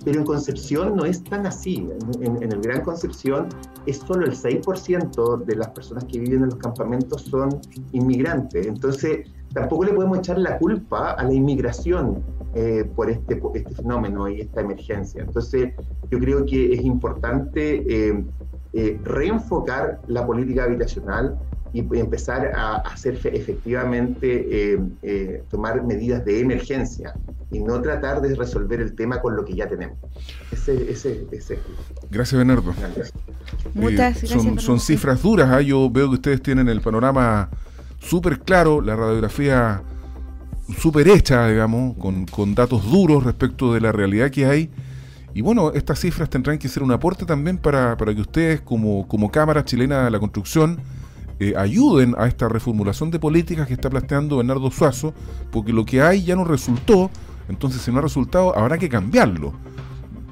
Pero 0.06 0.20
en 0.20 0.26
Concepción 0.26 0.96
no 0.96 1.04
es 1.04 1.22
tan 1.26 1.46
así. 1.46 1.90
En, 2.22 2.42
el 2.42 2.62
Gran 2.62 2.82
Concepción 2.82 3.50
es 3.86 3.98
solo 3.98 4.26
el 4.26 4.34
6% 4.34 5.44
de 5.44 5.56
las 5.56 5.68
personas 5.70 6.06
que 6.06 6.20
viven 6.20 6.44
en 6.44 6.50
los 6.50 6.60
campamentos 6.60 7.24
son 7.24 7.60
inmigrantes. 7.92 8.66
Entonces, 8.66 9.30
tampoco 9.54 9.86
le 9.86 9.94
podemos 9.94 10.20
echar 10.20 10.38
la 10.38 10.58
culpa 10.58 11.12
a 11.12 11.24
la 11.24 11.34
inmigración 11.34 12.24
por 12.96 13.12
este, 13.12 13.40
este 13.54 13.76
fenómeno 13.76 14.28
y 14.28 14.42
esta 14.42 14.62
emergencia. 14.62 15.22
Entonces, 15.22 15.74
yo 16.10 16.20
creo 16.20 16.46
que 16.46 16.74
es 16.74 16.82
importante 16.82 17.84
eh, 17.88 18.24
eh, 18.74 19.00
reenfocar 19.04 20.02
la 20.08 20.26
política 20.26 20.64
habitacional 20.64 21.38
y 21.74 21.80
empezar 22.00 22.52
a 22.56 22.78
hacer 22.78 23.20
efectivamente, 23.34 24.80
eh, 25.04 25.44
tomar 25.50 25.84
medidas 25.84 26.24
de 26.26 26.40
emergencia 26.40 27.14
y 27.52 27.60
no 27.60 27.82
tratar 27.82 28.22
de 28.22 28.34
resolver 28.36 28.82
el 28.82 28.96
tema 28.96 29.22
con 29.22 29.36
lo 29.36 29.46
que 29.46 29.54
ya 29.54 29.68
tenemos. 29.68 29.98
Ese, 30.52 30.90
ese, 30.90 31.28
ese. 31.32 31.60
Gracias, 32.10 32.38
Bernardo. 32.38 32.74
Muchas 33.74 34.22
gracias. 34.24 34.64
Son, 34.64 34.80
cifras 34.80 35.22
duras, 35.22 35.50
¿ah? 35.52 35.62
yo 35.62 35.90
veo 35.90 36.08
que 36.10 36.16
ustedes 36.16 36.42
tienen 36.42 36.68
el 36.70 36.82
panorama 36.82 37.50
súper 38.00 38.40
claro, 38.40 38.82
la 38.82 38.96
radiografía 38.96 39.82
súper 40.78 41.08
hecha, 41.08 41.48
digamos, 41.48 41.98
con, 41.98 42.26
con 42.26 42.56
datos 42.56 42.90
duros 42.90 43.24
respecto 43.24 43.74
de 43.74 43.82
la 43.82 43.92
realidad 43.92 44.30
que 44.32 44.46
hay 44.46 44.70
y 45.38 45.42
bueno, 45.42 45.72
estas 45.74 46.00
cifras 46.00 46.32
tendrán 46.32 46.58
que 46.58 46.68
ser 46.68 46.82
un 46.82 46.92
aporte 46.92 47.24
también 47.24 47.60
para, 47.60 47.96
que 47.96 48.22
ustedes, 48.22 48.60
como, 48.60 49.08
como 49.08 49.30
Cámara 49.30 49.64
Chilena 49.64 50.06
de 50.06 50.10
la 50.10 50.18
Construcción, 50.18 50.80
eh, 51.40 51.54
ayuden 51.56 52.16
a 52.18 52.26
esta 52.26 52.50
reformulación 52.50 53.12
de 53.12 53.20
políticas 53.20 53.68
que 53.68 53.76
está 53.76 53.88
planteando 53.88 54.38
Bernardo 54.38 54.72
Suazo, 54.72 55.14
porque 55.52 55.72
lo 55.72 55.86
que 55.86 56.02
hay 56.02 56.24
ya 56.24 56.36
no 56.36 56.44
resultó, 56.44 57.12
entonces 57.50 57.84
si 57.84 57.92
no 57.92 58.00
ha 58.00 58.02
resultado, 58.02 58.58
habrá 58.58 58.80
que 58.80 58.90
cambiarlo. 58.90 59.54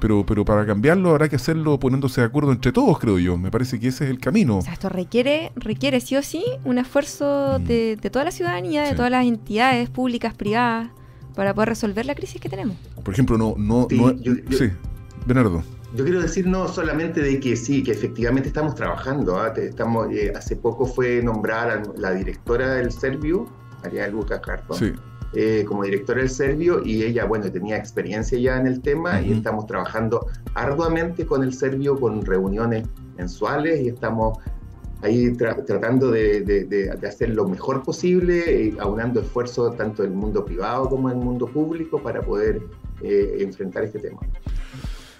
Pero, 0.00 0.26
pero 0.26 0.44
para 0.44 0.66
cambiarlo 0.66 1.10
habrá 1.10 1.28
que 1.28 1.36
hacerlo 1.36 1.78
poniéndose 1.78 2.20
de 2.20 2.26
acuerdo 2.26 2.52
entre 2.52 2.72
todos, 2.72 2.98
creo 2.98 3.18
yo. 3.18 3.38
Me 3.38 3.50
parece 3.50 3.80
que 3.80 3.88
ese 3.88 4.04
es 4.04 4.10
el 4.10 4.18
camino. 4.18 4.58
O 4.58 4.62
sea, 4.62 4.74
esto 4.74 4.88
requiere, 4.88 5.52
requiere 5.56 6.00
sí 6.00 6.16
o 6.16 6.22
sí 6.22 6.44
un 6.64 6.78
esfuerzo 6.78 7.58
mm. 7.58 7.64
de, 7.64 7.96
de, 7.96 8.10
toda 8.10 8.26
la 8.26 8.30
ciudadanía, 8.30 8.82
de 8.82 8.94
todas 8.94 9.10
las 9.10 9.24
entidades 9.24 9.88
públicas, 9.88 10.34
privadas, 10.34 10.90
para 11.34 11.54
poder 11.54 11.70
resolver 11.70 12.04
la 12.06 12.14
crisis 12.14 12.40
que 12.40 12.48
tenemos. 12.48 12.76
Por 13.02 13.14
ejemplo, 13.14 13.38
no... 13.38 13.54
no, 13.56 13.86
sí. 13.88 14.70
Bernardo. 15.26 15.62
Yo 15.94 16.04
quiero 16.04 16.20
decir 16.20 16.46
no 16.46 16.68
solamente 16.68 17.20
de 17.20 17.40
que 17.40 17.56
sí, 17.56 17.82
que 17.82 17.92
efectivamente 17.92 18.48
estamos 18.48 18.74
trabajando. 18.74 19.38
¿ah? 19.40 19.52
Estamos, 19.56 20.10
eh, 20.12 20.32
hace 20.36 20.56
poco 20.56 20.86
fue 20.86 21.22
nombrada 21.22 21.82
la, 21.96 22.12
directora 22.12 22.74
del 22.74 22.92
Servio, 22.92 23.46
María 23.82 24.08
Lucas 24.08 24.40
Cartón, 24.40 25.00
eh, 25.34 25.64
como 25.66 25.82
directora 25.84 26.20
del 26.20 26.30
Servio 26.30 26.82
y 26.84 27.02
ella, 27.02 27.24
bueno, 27.24 27.50
tenía 27.50 27.76
experiencia 27.76 28.38
ya 28.38 28.58
en 28.58 28.66
el 28.66 28.80
tema 28.80 29.20
y 29.20 29.32
estamos 29.32 29.66
trabajando 29.66 30.26
arduamente 30.54 31.26
con 31.26 31.42
el 31.42 31.52
Servio 31.52 31.98
con 31.98 32.24
reuniones 32.24 32.86
mensuales 33.16 33.80
y 33.80 33.88
estamos 33.88 34.38
ahí 35.02 35.32
tratando 35.34 36.10
de, 36.10 36.90
hacer 37.06 37.30
lo 37.30 37.46
mejor 37.46 37.82
posible, 37.82 38.68
eh, 38.68 38.74
aunando 38.78 39.20
esfuerzos 39.20 39.76
tanto 39.76 40.02
del 40.02 40.12
mundo 40.12 40.44
privado 40.44 40.88
como 40.88 41.08
del 41.08 41.18
mundo 41.18 41.46
público 41.46 42.02
para 42.02 42.22
poder 42.22 42.62
enfrentar 43.02 43.84
este 43.84 43.98
tema. 43.98 44.20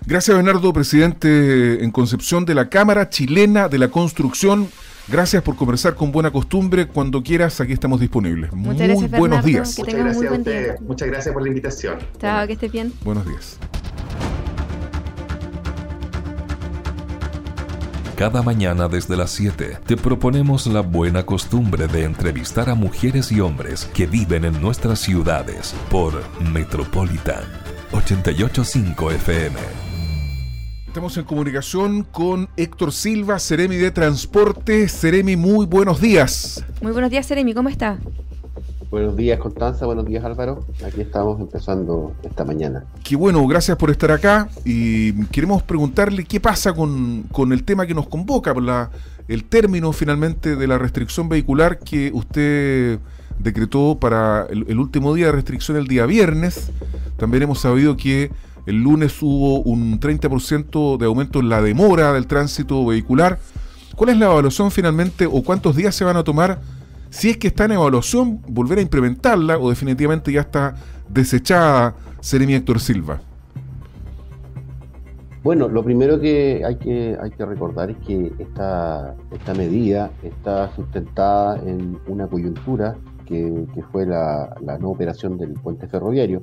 Gracias, 0.06 0.36
Bernardo, 0.36 0.72
presidente 0.72 1.82
en 1.84 1.90
Concepción 1.90 2.44
de 2.44 2.54
la 2.54 2.70
Cámara 2.70 3.10
Chilena 3.10 3.68
de 3.68 3.78
la 3.78 3.88
Construcción. 3.88 4.68
Gracias 5.08 5.42
por 5.42 5.54
conversar 5.54 5.94
con 5.94 6.10
buena 6.10 6.30
costumbre. 6.30 6.86
Cuando 6.88 7.22
quieras, 7.22 7.60
aquí 7.60 7.72
estamos 7.72 8.00
disponibles. 8.00 8.52
Muchas 8.52 8.88
muy 8.88 8.88
gracias, 8.88 9.20
buenos 9.20 9.44
días. 9.44 9.78
Muchas 9.78 9.94
gracias 9.94 10.32
a 10.32 10.34
usted. 10.34 10.80
Muchas 10.80 11.08
gracias 11.08 11.32
por 11.32 11.42
la 11.42 11.48
invitación. 11.48 11.98
Chao, 12.18 12.46
que 12.46 12.54
estés 12.54 12.72
bien. 12.72 12.92
Buenos 13.04 13.26
días. 13.26 13.58
Cada 18.16 18.42
mañana 18.42 18.88
desde 18.88 19.14
las 19.14 19.30
7 19.32 19.78
te 19.84 19.96
proponemos 19.96 20.66
la 20.66 20.80
buena 20.80 21.24
costumbre 21.26 21.86
de 21.86 22.04
entrevistar 22.04 22.70
a 22.70 22.74
mujeres 22.74 23.30
y 23.30 23.40
hombres 23.40 23.84
que 23.92 24.06
viven 24.06 24.46
en 24.46 24.58
nuestras 24.60 25.00
ciudades 25.00 25.74
por 25.90 26.14
Metropolitan 26.40 27.44
885 27.92 29.10
FM. 29.10 29.85
Estamos 30.96 31.18
en 31.18 31.24
comunicación 31.24 32.04
con 32.04 32.48
Héctor 32.56 32.90
Silva, 32.90 33.38
Ceremi 33.38 33.76
de 33.76 33.90
Transporte. 33.90 34.88
Ceremi, 34.88 35.36
muy 35.36 35.66
buenos 35.66 36.00
días. 36.00 36.64
Muy 36.80 36.90
buenos 36.92 37.10
días, 37.10 37.26
Ceremi, 37.26 37.52
¿cómo 37.52 37.68
está? 37.68 37.98
Buenos 38.90 39.14
días, 39.14 39.38
Constanza. 39.38 39.84
Buenos 39.84 40.06
días, 40.06 40.24
Álvaro. 40.24 40.64
Aquí 40.86 41.02
estamos 41.02 41.38
empezando 41.38 42.14
esta 42.22 42.46
mañana. 42.46 42.86
Qué 43.04 43.14
bueno, 43.14 43.46
gracias 43.46 43.76
por 43.76 43.90
estar 43.90 44.10
acá. 44.10 44.48
Y 44.64 45.12
queremos 45.26 45.62
preguntarle 45.62 46.24
qué 46.24 46.40
pasa 46.40 46.72
con, 46.72 47.24
con 47.24 47.52
el 47.52 47.62
tema 47.64 47.86
que 47.86 47.92
nos 47.92 48.08
convoca, 48.08 48.54
la, 48.54 48.90
el 49.28 49.44
término 49.44 49.92
finalmente 49.92 50.56
de 50.56 50.66
la 50.66 50.78
restricción 50.78 51.28
vehicular 51.28 51.78
que 51.78 52.10
usted 52.14 53.00
decretó 53.38 53.98
para 54.00 54.46
el, 54.48 54.78
último 54.78 55.12
día 55.12 55.26
de 55.26 55.32
restricción 55.32 55.76
el 55.76 55.88
día 55.88 56.06
viernes. 56.06 56.70
También 57.18 57.42
hemos 57.42 57.60
sabido 57.60 57.98
que 57.98 58.30
el 58.66 58.82
lunes 58.82 59.16
hubo 59.22 59.60
un 59.62 60.00
30% 60.00 60.98
de 60.98 61.06
aumento 61.06 61.40
en 61.40 61.48
la 61.48 61.62
demora 61.62 62.12
del 62.12 62.26
tránsito 62.26 62.84
vehicular. 62.84 63.38
¿Cuál 63.94 64.10
es 64.10 64.18
la 64.18 64.26
evaluación 64.26 64.70
finalmente 64.70 65.26
o 65.26 65.42
cuántos 65.42 65.76
días 65.76 65.94
se 65.94 66.04
van 66.04 66.16
a 66.16 66.24
tomar 66.24 66.60
si 67.10 67.30
es 67.30 67.38
que 67.38 67.46
está 67.46 67.64
en 67.64 67.72
evaluación, 67.72 68.42
volver 68.48 68.78
a 68.78 68.82
implementarla 68.82 69.58
o 69.58 69.70
definitivamente 69.70 70.32
ya 70.32 70.40
está 70.40 70.74
desechada 71.08 71.94
Seremi 72.20 72.54
Héctor 72.54 72.80
Silva? 72.80 73.20
Bueno, 75.44 75.68
lo 75.68 75.84
primero 75.84 76.18
que 76.20 76.64
hay 76.66 76.74
que, 76.74 77.16
hay 77.22 77.30
que 77.30 77.46
recordar 77.46 77.90
es 77.90 77.96
que 77.98 78.32
esta, 78.40 79.14
esta 79.30 79.54
medida 79.54 80.10
está 80.24 80.74
sustentada 80.74 81.56
en 81.64 82.00
una 82.08 82.26
coyuntura 82.26 82.96
que, 83.26 83.66
fue 83.92 84.06
la, 84.06 84.56
no 84.80 84.90
operación 84.90 85.38
del 85.38 85.52
puente 85.54 85.86
ferroviario. 85.86 86.42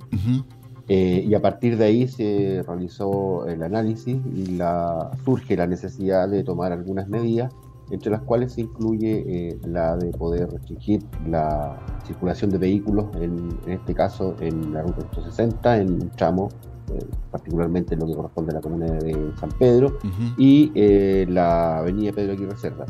Eh, 0.90 1.24
y 1.25 1.34
a 1.34 1.42
partir 1.42 1.78
de 1.78 1.86
ahí 1.86 2.08
se 2.08 2.62
realizó 2.68 3.48
el 3.48 3.63
análisis 3.63 4.18
y 4.34 4.48
la, 4.58 5.12
surge 5.24 5.56
la 5.56 5.66
necesidad 5.66 6.28
de 6.28 6.44
tomar 6.44 6.74
algunas 6.74 7.08
medidas 7.08 7.54
entre 7.92 8.12
las 8.12 8.22
cuales 8.22 8.54
se 8.54 8.62
incluye 8.62 9.24
eh, 9.28 9.60
la 9.66 9.96
de 9.98 10.12
poder 10.12 10.50
restringir 10.50 11.04
la 11.28 11.78
circulación 12.06 12.50
de 12.50 12.58
vehículos, 12.58 13.06
en, 13.20 13.50
este 13.68 13.94
caso 13.94 14.36
en 14.40 14.74
la 14.74 14.82
ruta 14.82 15.02
160, 15.13 15.78
en 15.78 15.94
un 15.94 16.10
tramo, 16.12 16.50
eh, 16.92 17.06
particularmente 17.32 17.94
en 17.94 18.00
lo 18.02 18.08
que 18.08 18.16
corresponde 18.16 18.52
a 18.52 18.56
la 18.56 18.62
comuna 18.62 18.86
de 18.88 19.32
San 19.40 19.50
Pedro, 19.60 19.98
y 20.38 20.72
eh, 20.75 21.25
la 21.30 21.80
avenida 21.80 22.12
Pedro 22.13 22.34
Aguirre 22.34 22.58
Cerda. 22.58 22.86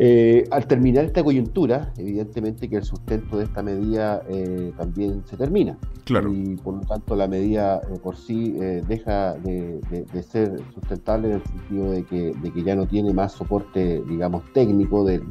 Eh, 0.00 0.44
al 0.52 0.68
terminar 0.68 1.04
esta 1.04 1.24
coyuntura, 1.24 1.92
evidentemente 1.98 2.68
que 2.68 2.76
el 2.76 2.84
sustento 2.84 3.38
de 3.38 3.44
esta 3.44 3.64
medida 3.64 4.22
eh, 4.28 4.72
también 4.76 5.24
se 5.26 5.36
termina. 5.36 5.76
Claro. 6.04 6.32
Y 6.32 6.54
por 6.56 6.74
lo 6.74 6.80
tanto 6.82 7.16
la 7.16 7.26
medida 7.26 7.80
eh, 7.82 7.98
por 8.00 8.16
sí 8.16 8.52
deja 8.86 9.34
de, 9.34 9.80
ser 10.22 10.60
sustentable 10.72 11.28
en 11.28 11.34
el 11.34 11.42
sentido 11.42 11.90
de 11.90 12.04
que, 12.04 12.32
de 12.32 12.52
que, 12.52 12.62
ya 12.62 12.76
no 12.76 12.86
tiene 12.86 13.12
más 13.12 13.32
soporte, 13.32 14.00
digamos, 14.08 14.44
técnico 14.52 15.04
del, 15.04 15.22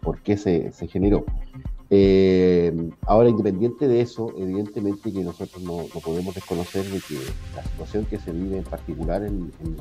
por 0.00 0.20
qué 0.22 0.36
se, 0.36 0.72
se 0.72 0.88
generó. 0.88 1.24
ahora, 3.06 3.28
independiente 3.28 3.86
de 3.86 4.00
eso, 4.00 4.32
evidentemente 4.36 5.12
que 5.12 5.22
nosotros 5.22 5.62
no, 5.62 5.84
podemos 6.00 6.34
desconocer 6.34 6.84
de 6.86 6.98
que 6.98 7.14
la 7.54 7.62
situación 7.62 8.04
que 8.06 8.18
se 8.18 8.32
vive 8.32 8.58
en 8.58 8.64
particular 8.64 9.22
en, 9.22 9.52
en 9.60 9.76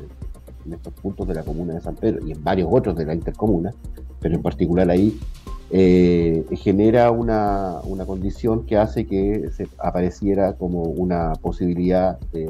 estos 0.74 0.94
puntos 0.94 1.28
de 1.28 1.36
la 1.36 1.44
comuna 1.44 1.74
de 1.74 1.82
San 1.82 1.96
Pedro 1.96 2.26
y 2.26 2.32
en 2.32 2.44
varios 2.44 2.70
otros 2.72 2.96
de 2.96 3.06
la 3.06 3.14
intercomuna, 3.14 3.74
pero 4.20 4.36
en 4.36 4.42
particular 4.42 4.90
ahí, 4.90 5.18
eh, 5.70 6.46
genera 6.52 7.12
una, 7.12 7.82
condición 8.06 8.66
que 8.66 8.78
hace 8.78 9.06
que 9.06 9.50
se 9.52 9.68
apareciera 9.80 10.54
como 10.54 10.84
una 10.84 11.34
posibilidad 11.34 12.18
de 12.32 12.50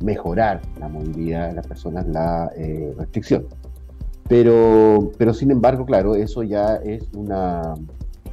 mejorar 0.00 0.60
la 0.78 0.88
movilidad 0.88 1.48
de 1.48 1.54
las 1.54 1.66
personas, 1.66 2.06
la 2.06 2.50
eh, 2.56 2.94
restricción. 2.96 3.46
Pero, 4.28 5.12
pero 5.18 5.34
sin 5.34 5.50
embargo, 5.50 5.86
claro, 5.86 6.14
eso 6.14 6.42
ya 6.42 6.76
es 6.76 7.04
una, 7.14 7.74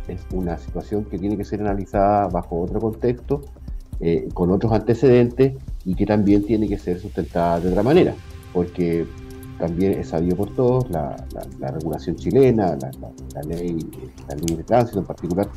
es 0.08 0.22
una 0.32 0.58
situación 0.58 1.06
que 1.06 1.18
tiene 1.18 1.38
que 1.38 1.46
ser 1.46 1.62
analizada 1.62 2.28
bajo 2.28 2.62
otro 2.62 2.80
contexto, 2.80 3.42
eh, 4.00 4.28
con 4.34 4.52
otros 4.52 4.74
antecedentes 4.74 5.54
y 5.86 5.96
que 5.96 6.06
también 6.06 6.44
tiene 6.44 6.68
que 6.68 6.78
ser 6.78 7.00
sustentada 7.00 7.60
de 7.60 7.70
otra 7.70 7.84
manera, 7.84 8.14
porque 8.54 9.06
también 9.60 9.94
es 9.94 10.10
sabido 10.10 10.36
por 10.36 10.54
todos, 10.56 10.90
la, 10.90 11.16
regulación 11.60 12.16
chilena, 12.16 12.78
la, 12.78 13.42
ley, 13.44 13.78
la 14.28 14.36
ley 14.36 14.56
de 14.56 14.64
tránsito 14.64 15.00
en 15.00 15.06
particular, 15.06 15.48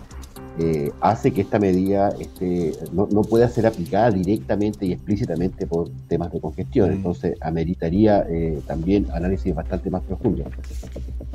eh, 0.58 0.90
hace 1.00 1.32
que 1.32 1.42
esta 1.42 1.58
medida 1.58 2.14
este, 2.18 2.72
no, 2.92 3.06
pueda 3.22 3.46
ser 3.48 3.66
aplicada 3.66 4.10
directamente 4.10 4.86
y 4.86 4.92
explícitamente 4.92 5.66
por 5.66 5.90
temas 6.08 6.32
de 6.32 6.40
congestión. 6.40 6.90
Mm. 6.90 6.92
Entonces, 6.94 7.36
ameritaría 7.42 8.24
eh, 8.28 8.60
también 8.66 9.06
análisis 9.12 9.54
bastante 9.54 9.90
más 9.90 10.02
profundos. 10.02 10.46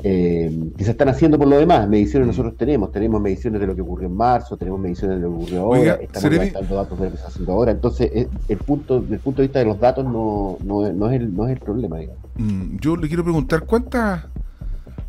Eh, 0.04 0.72
que 0.76 0.84
se 0.84 0.90
están 0.90 1.08
haciendo 1.08 1.38
por 1.38 1.46
lo 1.46 1.56
demás. 1.56 1.88
Mediciones 1.88 2.26
mm. 2.26 2.30
nosotros 2.30 2.56
tenemos, 2.56 2.90
tenemos 2.90 3.20
mediciones 3.20 3.60
de 3.60 3.66
lo 3.66 3.74
que 3.74 3.82
ocurrió 3.82 4.08
en 4.08 4.16
marzo, 4.16 4.56
tenemos 4.56 4.80
mediciones 4.80 5.18
de 5.18 5.22
lo 5.22 5.30
que 5.30 5.36
ocurrió 5.36 5.60
ahora, 5.60 5.98
estamos 6.00 6.30
levantando 6.30 6.74
datos 6.74 6.98
de 6.98 7.04
lo 7.04 7.10
que 7.10 7.16
está 7.16 7.28
haciendo 7.28 7.52
ahora. 7.52 7.70
Entonces, 7.70 8.28
el 8.48 8.58
punto, 8.58 9.00
desde 9.00 9.14
el 9.14 9.20
punto 9.20 9.42
de 9.42 9.48
vista 9.48 9.58
de 9.60 9.64
los 9.66 9.78
datos 9.78 10.04
no, 10.04 10.58
no, 10.64 10.86
es, 10.86 11.20
el, 11.20 11.34
no 11.34 11.46
es 11.46 11.52
el 11.52 11.60
problema, 11.60 11.98
digamos. 11.98 12.22
Mm, 12.36 12.76
yo 12.80 12.96
le 12.96 13.08
quiero 13.08 13.22
preguntar, 13.22 13.64
¿cuántas 13.64 14.26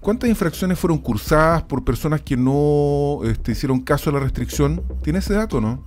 ¿Cuántas 0.03 0.29
infracciones 0.29 0.77
fueron 0.77 0.97
cursadas 0.97 1.63
por 1.63 1.85
personas 1.85 2.21
que 2.21 2.35
no 2.35 3.21
este, 3.23 3.53
hicieron 3.53 3.79
caso 3.79 4.09
a 4.09 4.13
la 4.13 4.19
restricción? 4.19 4.83
¿Tiene 5.01 5.19
ese 5.19 5.33
dato 5.33 5.61
no? 5.61 5.81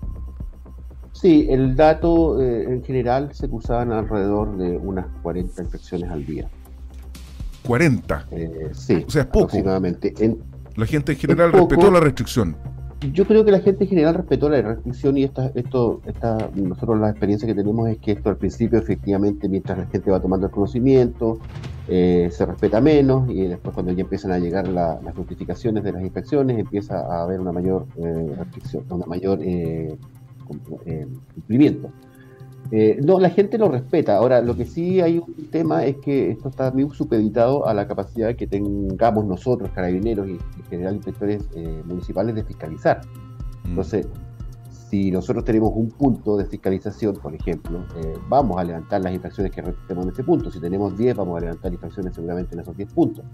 Sí, 1.12 1.46
el 1.50 1.76
dato 1.76 2.40
eh, 2.40 2.64
en 2.64 2.82
general 2.82 3.34
se 3.34 3.46
cursaban 3.46 3.92
alrededor 3.92 4.56
de 4.56 4.78
unas 4.78 5.06
40 5.22 5.62
infracciones 5.62 6.10
al 6.10 6.24
día. 6.24 6.48
¿40? 7.66 8.26
Eh, 8.30 8.70
sí, 8.72 9.04
o 9.06 9.10
sea, 9.10 9.22
es 9.22 9.28
poco. 9.28 9.46
Aproximadamente. 9.46 10.14
la 10.76 10.86
gente 10.86 11.12
en 11.12 11.18
general 11.18 11.52
respetó 11.52 11.90
la 11.90 12.00
restricción 12.00 12.56
yo 13.12 13.26
creo 13.26 13.44
que 13.44 13.50
la 13.50 13.60
gente 13.60 13.84
en 13.84 13.90
general 13.90 14.14
respetó 14.14 14.48
la 14.48 14.60
restricción 14.62 15.18
y 15.18 15.24
esta, 15.24 15.50
esto, 15.54 16.00
esta, 16.06 16.50
nosotros 16.54 16.98
la 16.98 17.10
experiencia 17.10 17.46
que 17.46 17.54
tenemos 17.54 17.88
es 17.88 17.98
que 17.98 18.12
esto 18.12 18.30
al 18.30 18.36
principio 18.36 18.78
efectivamente 18.78 19.48
mientras 19.48 19.78
la 19.78 19.86
gente 19.86 20.10
va 20.10 20.20
tomando 20.20 20.46
el 20.46 20.52
conocimiento 20.52 21.38
eh, 21.88 22.30
se 22.32 22.46
respeta 22.46 22.80
menos 22.80 23.28
y 23.30 23.42
después 23.46 23.74
cuando 23.74 23.92
ya 23.92 24.02
empiezan 24.02 24.32
a 24.32 24.38
llegar 24.38 24.66
las 24.68 25.02
notificaciones 25.14 25.84
de 25.84 25.92
las 25.92 26.02
inspecciones 26.02 26.58
empieza 26.58 27.00
a 27.00 27.22
haber 27.22 27.40
una 27.40 27.52
mayor 27.52 27.86
eh, 27.96 28.34
restricción, 28.38 28.84
una 28.88 29.06
mayor 29.06 29.40
eh, 29.42 29.96
cumplimiento. 31.34 31.90
Eh, 32.70 32.98
no, 33.02 33.20
la 33.20 33.30
gente 33.30 33.58
lo 33.58 33.68
respeta. 33.68 34.16
Ahora, 34.16 34.40
lo 34.40 34.56
que 34.56 34.64
sí 34.64 35.00
hay 35.00 35.18
un 35.18 35.50
tema 35.50 35.84
es 35.84 35.96
que 35.96 36.30
esto 36.30 36.48
está 36.48 36.70
muy 36.70 36.88
supeditado 36.94 37.66
a 37.66 37.74
la 37.74 37.86
capacidad 37.86 38.34
que 38.34 38.46
tengamos 38.46 39.24
nosotros, 39.24 39.70
carabineros 39.74 40.28
y, 40.28 40.32
en 40.32 40.64
general 40.68 40.96
inspectores 40.96 41.48
eh, 41.54 41.82
municipales, 41.84 42.34
de 42.34 42.44
fiscalizar. 42.44 43.00
Mm. 43.64 43.68
Entonces, 43.68 44.06
si 44.90 45.10
nosotros 45.10 45.44
tenemos 45.44 45.72
un 45.74 45.90
punto 45.90 46.36
de 46.36 46.46
fiscalización, 46.46 47.14
por 47.16 47.34
ejemplo, 47.34 47.84
eh, 47.96 48.14
vamos 48.28 48.58
a 48.58 48.64
levantar 48.64 49.02
las 49.02 49.12
infracciones 49.12 49.52
que 49.52 49.62
respetemos 49.62 50.04
en 50.04 50.12
ese 50.12 50.24
punto. 50.24 50.50
Si 50.50 50.60
tenemos 50.60 50.96
10, 50.96 51.16
vamos 51.16 51.36
a 51.38 51.40
levantar 51.40 51.72
infracciones 51.72 52.14
seguramente 52.14 52.54
en 52.54 52.60
esos 52.60 52.76
10 52.76 52.92
puntos. 52.92 53.24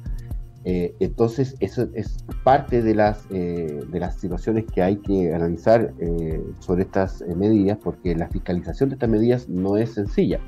Eh, 0.65 0.95
entonces, 1.01 1.57
eso 1.61 1.89
es 1.95 2.25
parte 2.45 2.83
de 2.83 2.95
las, 2.95 3.27
eh, 3.31 3.83
de 3.91 4.01
las 4.01 4.17
situaciones 4.21 4.65
que 4.67 4.83
hay 4.83 4.97
que 4.97 5.35
analizar 5.35 5.93
eh, 5.99 6.41
sobre 6.61 6.83
estas 6.83 7.25
medidas, 7.37 7.79
porque 7.83 8.15
la 8.15 8.29
fiscalización 8.29 8.91
de 8.91 8.95
estas 8.95 9.09
medidas 9.09 9.49
no 9.49 9.77
es 9.77 9.95
sencilla. 9.95 10.41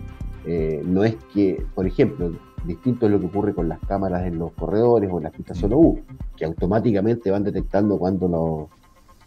no 0.84 1.04
es 1.04 1.16
que, 1.32 1.64
por 1.74 1.86
ejemplo, 1.86 2.30
distinto 2.66 3.06
es 3.06 3.12
lo 3.12 3.18
que 3.18 3.26
ocurre 3.26 3.54
con 3.54 3.66
las 3.68 3.80
cámaras 3.80 4.26
en 4.26 4.38
los 4.38 4.52
corredores 4.52 5.10
o 5.10 5.16
en 5.16 5.24
la 5.24 5.30
pista 5.30 5.54
solo 5.54 5.78
U, 5.78 6.00
que 6.36 6.44
automáticamente 6.44 7.30
van 7.30 7.44
detectando 7.44 7.98
cuando 7.98 8.28
los, 8.28 8.68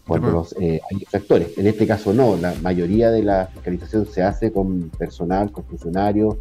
cuando 0.08 0.30
los 0.30 0.56
hay 0.56 0.80
infractores. 0.92 1.58
En 1.58 1.66
este 1.66 1.88
caso 1.88 2.14
no, 2.14 2.36
la 2.38 2.54
mayoría 2.62 3.10
de 3.10 3.24
la 3.24 3.48
fiscalización 3.48 4.06
se 4.06 4.22
hace 4.22 4.52
con 4.52 4.92
personal, 4.92 5.52
con 5.52 5.64
funcionarios, 5.66 6.38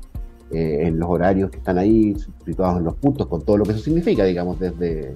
eh, 0.52 0.87
en 0.87 0.98
los 0.98 1.09
horarios 1.09 1.50
que 1.50 1.59
están 1.59 1.78
ahí, 1.78 2.14
situados 2.44 2.78
en 2.78 2.85
los 2.85 2.94
puntos, 2.94 3.26
con 3.26 3.44
todo 3.44 3.59
lo 3.59 3.64
que 3.64 3.72
eso 3.72 3.80
significa, 3.80 4.24
digamos, 4.24 4.59
desde 4.61 5.12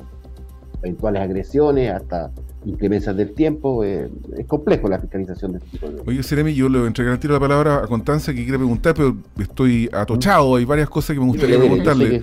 eventuales 0.82 1.22
agresiones 1.22 1.92
hasta 1.92 2.30
inclemencias 2.64 3.16
del 3.16 3.32
tiempo. 3.32 3.84
Eh, 3.84 4.10
es 4.36 4.46
complejo 4.46 4.88
la 4.88 4.98
fiscalización 4.98 5.52
de 5.52 5.58
este 5.58 5.70
tipo 5.70 5.88
de... 5.88 6.02
Oye, 6.06 6.22
Seremi, 6.22 6.54
yo 6.54 6.68
le 6.68 6.86
entregaré 6.86 7.28
la 7.28 7.40
palabra 7.40 7.76
a 7.84 7.86
Constanza 7.86 8.32
que 8.34 8.42
quiere 8.42 8.58
preguntar, 8.58 8.94
pero 8.94 9.16
estoy 9.38 9.88
atochado. 9.92 10.56
Hay 10.56 10.64
varias 10.64 10.88
cosas 10.88 11.14
que 11.14 11.20
me 11.20 11.26
gustaría 11.26 11.58
preguntarle. 11.58 12.22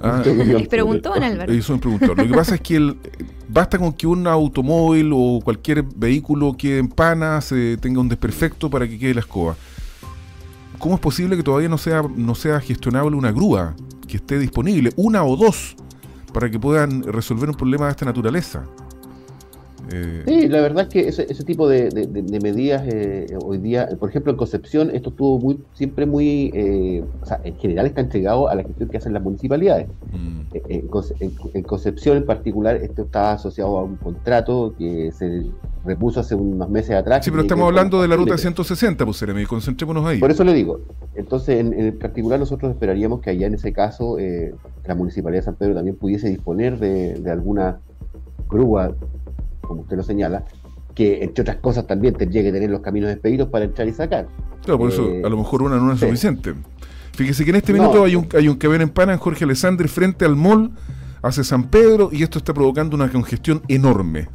Ah, 0.00 0.22
preguntó, 0.68 1.14
Álvaro. 1.14 1.52
Lo 1.52 2.14
que 2.26 2.34
pasa 2.34 2.56
es 2.56 2.60
que 2.60 2.76
el, 2.76 2.96
basta 3.48 3.78
con 3.78 3.92
que 3.92 4.06
un 4.06 4.26
automóvil 4.26 5.10
o 5.14 5.40
cualquier 5.42 5.82
vehículo 5.82 6.56
quede 6.56 6.78
en 6.78 6.88
pana, 6.88 7.40
se 7.40 7.76
tenga 7.78 8.00
un 8.00 8.08
desperfecto 8.08 8.68
para 8.68 8.88
que 8.88 8.98
quede 8.98 9.14
la 9.14 9.20
escoba. 9.20 9.56
¿Cómo 10.84 10.96
es 10.96 11.00
posible 11.00 11.34
que 11.34 11.42
todavía 11.42 11.70
no 11.70 11.78
sea, 11.78 12.02
no 12.14 12.34
sea 12.34 12.60
gestionable 12.60 13.16
una 13.16 13.32
grúa 13.32 13.74
que 14.06 14.18
esté 14.18 14.38
disponible, 14.38 14.92
una 14.96 15.24
o 15.24 15.34
dos, 15.34 15.76
para 16.30 16.50
que 16.50 16.60
puedan 16.60 17.02
resolver 17.04 17.48
un 17.48 17.54
problema 17.54 17.86
de 17.86 17.92
esta 17.92 18.04
naturaleza? 18.04 18.66
Eh, 19.92 20.22
sí, 20.26 20.48
la 20.48 20.60
verdad 20.60 20.84
es 20.84 20.88
que 20.88 21.08
ese, 21.08 21.44
tipo 21.44 21.68
de, 21.68 21.90
medidas 22.42 22.82
eh, 22.86 23.26
hoy 23.44 23.58
día, 23.58 23.88
por 23.98 24.08
ejemplo, 24.08 24.32
en 24.32 24.38
Concepción, 24.38 24.90
esto 24.92 25.10
estuvo 25.10 25.38
muy, 25.38 25.58
siempre 25.74 26.06
muy, 26.06 26.50
eh, 26.54 27.04
o 27.22 27.26
sea, 27.26 27.40
en 27.44 27.56
general 27.56 27.86
está 27.86 28.00
entregado 28.00 28.48
a 28.48 28.54
la 28.54 28.62
gestión 28.62 28.88
que 28.88 28.96
hacen 28.96 29.12
las 29.12 29.22
municipalidades. 29.22 29.88
Mm. 30.12 30.40
En, 30.68 31.62
Concepción 31.64 32.16
en 32.16 32.26
particular, 32.26 32.76
esto 32.76 33.02
está 33.02 33.32
asociado 33.32 33.78
a 33.78 33.84
un 33.84 33.96
contrato 33.96 34.74
que 34.78 35.10
se 35.12 35.46
repuso 35.84 36.20
hace 36.20 36.34
unos 36.34 36.68
meses 36.70 36.96
atrás. 36.96 37.24
Sí, 37.24 37.30
pero 37.30 37.42
estamos 37.42 37.66
hablando 37.66 38.00
de 38.00 38.08
la 38.08 38.16
ruta 38.16 38.38
160, 38.38 39.04
pues 39.04 39.16
Seremi, 39.16 39.44
concentrémonos 39.44 40.06
ahí. 40.06 40.18
Por 40.18 40.30
eso 40.30 40.44
le 40.44 40.54
digo. 40.54 40.80
Entonces, 41.14 41.60
en, 41.60 41.72
en 41.78 41.98
particular, 41.98 42.38
nosotros 42.38 42.72
esperaríamos 42.72 43.20
que 43.20 43.30
allá 43.30 43.46
en 43.46 43.54
ese 43.54 43.72
caso 43.72 44.18
eh, 44.18 44.54
la 44.84 44.94
Municipalidad 44.94 45.42
de 45.42 45.44
San 45.44 45.56
Pedro 45.56 45.74
también 45.74 45.96
pudiese 45.96 46.28
disponer 46.28 46.78
de, 46.78 47.14
de 47.14 47.30
alguna 47.30 47.80
grúa, 48.48 48.94
como 49.66 49.82
usted 49.82 49.96
lo 49.96 50.02
señala, 50.02 50.44
que 50.94 51.22
entre 51.22 51.42
otras 51.42 51.56
cosas 51.56 51.86
también 51.86 52.14
tendría 52.14 52.42
que 52.42 52.52
tener 52.52 52.70
los 52.70 52.80
caminos 52.80 53.10
expedidos 53.10 53.48
para 53.48 53.64
entrar 53.64 53.88
y 53.88 53.92
sacar. 53.92 54.28
Claro, 54.64 54.78
por 54.78 54.90
eso 54.90 55.04
a 55.24 55.28
lo 55.28 55.36
mejor 55.36 55.62
una 55.62 55.76
no 55.76 55.92
es 55.92 56.00
suficiente. 56.00 56.54
Fíjese 57.12 57.44
que 57.44 57.50
en 57.50 57.56
este 57.56 57.72
minuto 57.72 58.04
hay 58.04 58.16
un 58.16 58.26
hay 58.36 58.48
un 58.48 58.56
camión 58.56 58.82
en 58.82 58.88
pana 58.88 59.12
en 59.12 59.18
Jorge 59.18 59.44
Alessandri 59.44 59.88
frente 59.88 60.24
al 60.24 60.36
mall 60.36 60.72
hacia 61.22 61.44
San 61.44 61.64
Pedro 61.70 62.10
y 62.12 62.22
esto 62.22 62.38
está 62.38 62.52
provocando 62.52 62.96
una 62.96 63.10
congestión 63.10 63.62
enorme. 63.68 64.28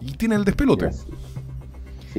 Y 0.00 0.12
tiene 0.12 0.34
el 0.34 0.44
despelote. 0.44 0.90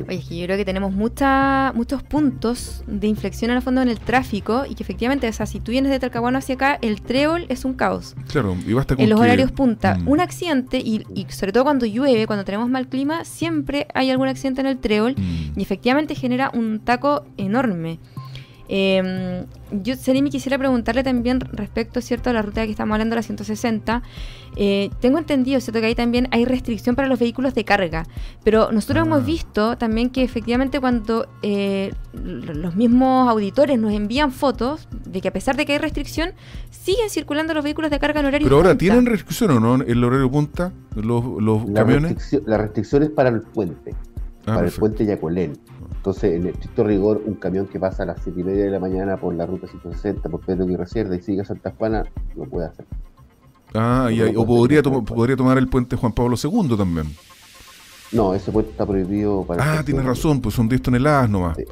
Oye, 0.08 0.18
es 0.20 0.26
que 0.26 0.38
yo 0.38 0.46
creo 0.46 0.58
que 0.58 0.66
tenemos 0.66 0.92
mucha, 0.94 1.72
muchos 1.76 2.04
puntos 2.04 2.84
de 2.88 3.08
inflexión 3.08 3.52
en 3.52 3.58
el 3.58 3.64
fondo 3.64 3.82
en 3.82 3.90
el 3.90 4.00
tráfico 4.00 4.64
y 4.70 4.76
que 4.76 4.84
efectivamente, 4.84 5.28
o 5.28 5.34
sea, 5.34 5.46
si 5.46 5.60
tú 5.60 5.72
vienes 5.72 5.92
de 5.92 6.00
Talcahuano 6.00 6.38
hacia 6.38 6.56
acá, 6.56 6.78
el 6.82 7.02
trébol 7.02 7.46
es 7.50 7.66
un 7.66 7.74
caos. 7.74 8.16
Claro, 8.32 8.56
y 8.68 8.74
basta 8.74 8.96
con 8.96 9.04
En 9.04 9.10
los 9.10 9.20
que- 9.20 9.26
horarios 9.26 9.52
punta, 9.52 9.96
Mm. 9.98 10.08
un 10.08 10.20
accidente 10.20 10.78
y, 10.80 11.04
y 11.16 11.26
sobre 11.30 11.52
todo 11.52 11.64
cuando 11.64 11.86
llueve, 11.86 12.28
cuando 12.28 12.46
tenemos 12.46 12.70
mal 12.70 12.88
clima, 12.88 13.24
siempre 13.26 13.88
hay 13.94 14.10
algún 14.12 14.28
accidente 14.28 14.62
en 14.62 14.68
el 14.68 14.78
trébol 14.78 15.16
Mm. 15.18 15.60
y 15.60 15.62
efectivamente 15.62 16.16
genera 16.16 16.52
un 16.54 16.80
taco 16.80 17.26
enorme. 17.38 18.00
Eh, 18.70 19.46
yo, 19.84 19.96
Seremi, 19.96 20.30
quisiera 20.30 20.58
preguntarle 20.58 21.04
también 21.04 21.40
respecto, 21.40 22.02
¿cierto?, 22.02 22.30
a 22.30 22.34
la 22.34 22.42
ruta 22.42 22.66
que 22.66 22.72
estamos 22.72 22.94
hablando, 22.94 23.16
la 23.16 23.22
160. 23.22 24.02
Eh, 24.56 24.90
tengo 25.00 25.18
entendido, 25.20 25.60
¿cierto?, 25.60 25.80
que 25.82 25.88
ahí 25.88 25.96
también 25.96 26.28
hay 26.32 26.46
restricción 26.46 26.96
para 26.96 27.08
los 27.08 27.20
vehículos 27.20 27.54
de 27.54 27.64
carga. 27.66 28.06
Pero 28.44 28.72
nosotros 28.72 29.04
Ah. 29.04 29.08
hemos 29.08 29.26
visto 29.26 29.78
también 29.78 30.10
que 30.10 30.24
efectivamente 30.24 30.80
cuando 30.80 31.28
eh, 31.44 31.94
los 32.14 32.76
mismos 32.76 33.30
auditores 33.30 33.78
nos 33.80 33.94
envían 33.94 34.32
fotos 34.32 34.88
de 35.06 35.22
que 35.22 35.28
a 35.28 35.34
pesar 35.34 35.56
de 35.58 35.66
que 35.66 35.74
hay 35.74 35.80
restricción, 35.80 36.32
siguen 36.72 37.10
circulando 37.10 37.54
los 37.54 37.64
vehículos 37.64 37.92
de 37.92 38.00
carga 38.00 38.20
en 38.22 38.26
horario 38.28 38.46
Pero 38.48 38.56
ahora, 38.58 38.70
punta. 38.70 38.80
¿tienen 38.80 39.06
restricción 39.06 39.52
o 39.52 39.60
no 39.60 39.76
en 39.76 39.90
el 39.90 40.04
horario 40.04 40.30
punta 40.32 40.72
los, 40.96 41.24
los 41.42 41.68
La, 41.70 41.82
camiones? 41.82 42.12
restricción, 42.14 42.44
la 42.46 42.58
restricción 42.58 43.04
es 43.04 43.10
para 43.12 43.30
el 43.30 43.42
puente, 43.42 43.94
Ah, 44.46 44.56
para 44.56 44.68
el 44.68 44.72
puente 44.74 45.06
Yacolén. 45.06 45.58
Entonces, 46.08 46.36
en 46.40 46.48
estricto 46.48 46.86
rigor, 46.86 47.22
un 47.26 47.34
camión 47.34 47.68
que 47.68 47.82
pasa 47.82 48.04
a 48.04 48.06
las 48.06 48.22
7 48.24 48.40
y 48.40 48.44
media 48.46 48.64
de 48.64 48.72
la 48.72 48.80
mañana 48.80 49.18
por 49.18 49.36
la 49.36 49.46
ruta 49.46 49.68
160, 49.68 50.30
por 50.30 50.40
Pedro 50.40 50.64
Aguirre 50.64 50.88
Cerda 50.88 51.18
y 51.18 51.22
sigue 51.22 51.42
a 51.42 51.44
Santa 51.44 51.74
Juana, 51.78 52.06
lo 52.38 52.46
puede 52.46 52.68
hacer. 52.68 52.86
Ah, 53.74 54.08
y 54.10 54.22
hay- 54.22 54.34
o 54.34 54.46
podría, 54.46 54.82
podría 54.82 55.36
tomar 55.36 55.58
el 55.58 55.68
puente 55.68 55.98
Juan 55.98 56.14
Pablo 56.14 56.38
II 56.42 56.78
también. 56.78 57.08
No, 58.14 58.34
ese 58.34 58.54
puente 58.54 58.72
está 58.72 58.86
prohibido 58.86 59.44
para... 59.44 59.80
Ah, 59.80 59.84
tienes 59.84 60.06
razón, 60.06 60.40
pues 60.40 60.56
son 60.56 60.70
10 60.70 60.82
toneladas 60.82 61.30
nomás. 61.30 61.58
Sí. 61.58 61.66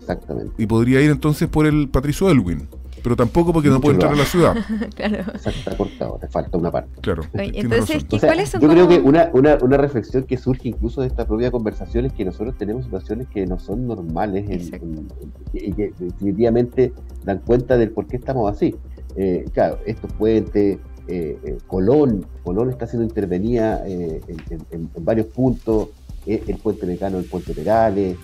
Exactamente. 0.00 0.54
Y 0.60 0.66
podría 0.66 1.00
ir 1.00 1.12
entonces 1.12 1.48
por 1.48 1.64
el 1.64 1.88
Patricio 1.88 2.28
Elwin. 2.30 2.66
Pero 3.02 3.16
tampoco 3.16 3.52
porque 3.52 3.68
no 3.68 3.80
puede 3.80 3.94
entrar 3.94 4.12
a 4.12 4.16
la 4.16 4.24
ciudad. 4.24 4.54
claro. 4.94 5.16
Exacto, 5.16 5.50
está 5.58 5.76
cortado, 5.76 6.18
te 6.20 6.28
falta 6.28 6.56
una 6.58 6.70
parte. 6.70 7.00
Claro. 7.00 7.22
Oye, 7.34 7.50
entonces, 7.54 7.96
razón. 7.96 8.08
¿qué- 8.08 8.16
O 8.16 8.18
sea, 8.20 8.28
¿cuáles 8.28 8.48
son 8.50 8.60
yo 8.60 8.68
creo 8.68 8.88
que 8.88 8.98
una, 9.00 9.30
una, 9.32 9.58
una 9.60 9.76
reflexión 9.76 10.24
que 10.24 10.36
surge 10.36 10.68
incluso 10.68 11.00
de 11.00 11.08
esta 11.08 11.26
propia 11.26 11.50
conversación 11.50 12.06
es 12.06 12.12
que 12.12 12.24
nosotros 12.24 12.56
tenemos 12.56 12.84
situaciones 12.84 13.26
que 13.28 13.46
no 13.46 13.58
son 13.58 13.86
normales 13.86 14.44
en- 14.48 14.74
en- 14.74 15.08
y 15.52 15.72
que 15.72 15.92
definitivamente 15.98 16.92
dan 17.24 17.38
cuenta 17.38 17.76
del 17.76 17.90
por 17.90 18.06
qué 18.06 18.16
estamos 18.16 18.50
así. 18.50 18.74
Eh, 19.16 19.44
claro, 19.52 19.78
estos 19.84 20.12
puentes, 20.14 20.78
eh, 21.08 21.38
eh, 21.44 21.58
Colón, 21.66 22.24
Colón 22.44 22.70
está 22.70 22.86
siendo 22.86 23.04
intervenida 23.04 23.82
eh, 23.86 24.20
en, 24.28 24.36
en- 24.50 24.66
en- 24.70 24.90
en 24.94 25.04
varios 25.04 25.26
puntos, 25.26 25.88
eh, 26.26 26.42
el 26.46 26.56
puente 26.58 26.86
Mecano, 26.86 27.18
el 27.18 27.24
puente 27.24 27.52
Perales. 27.52 28.16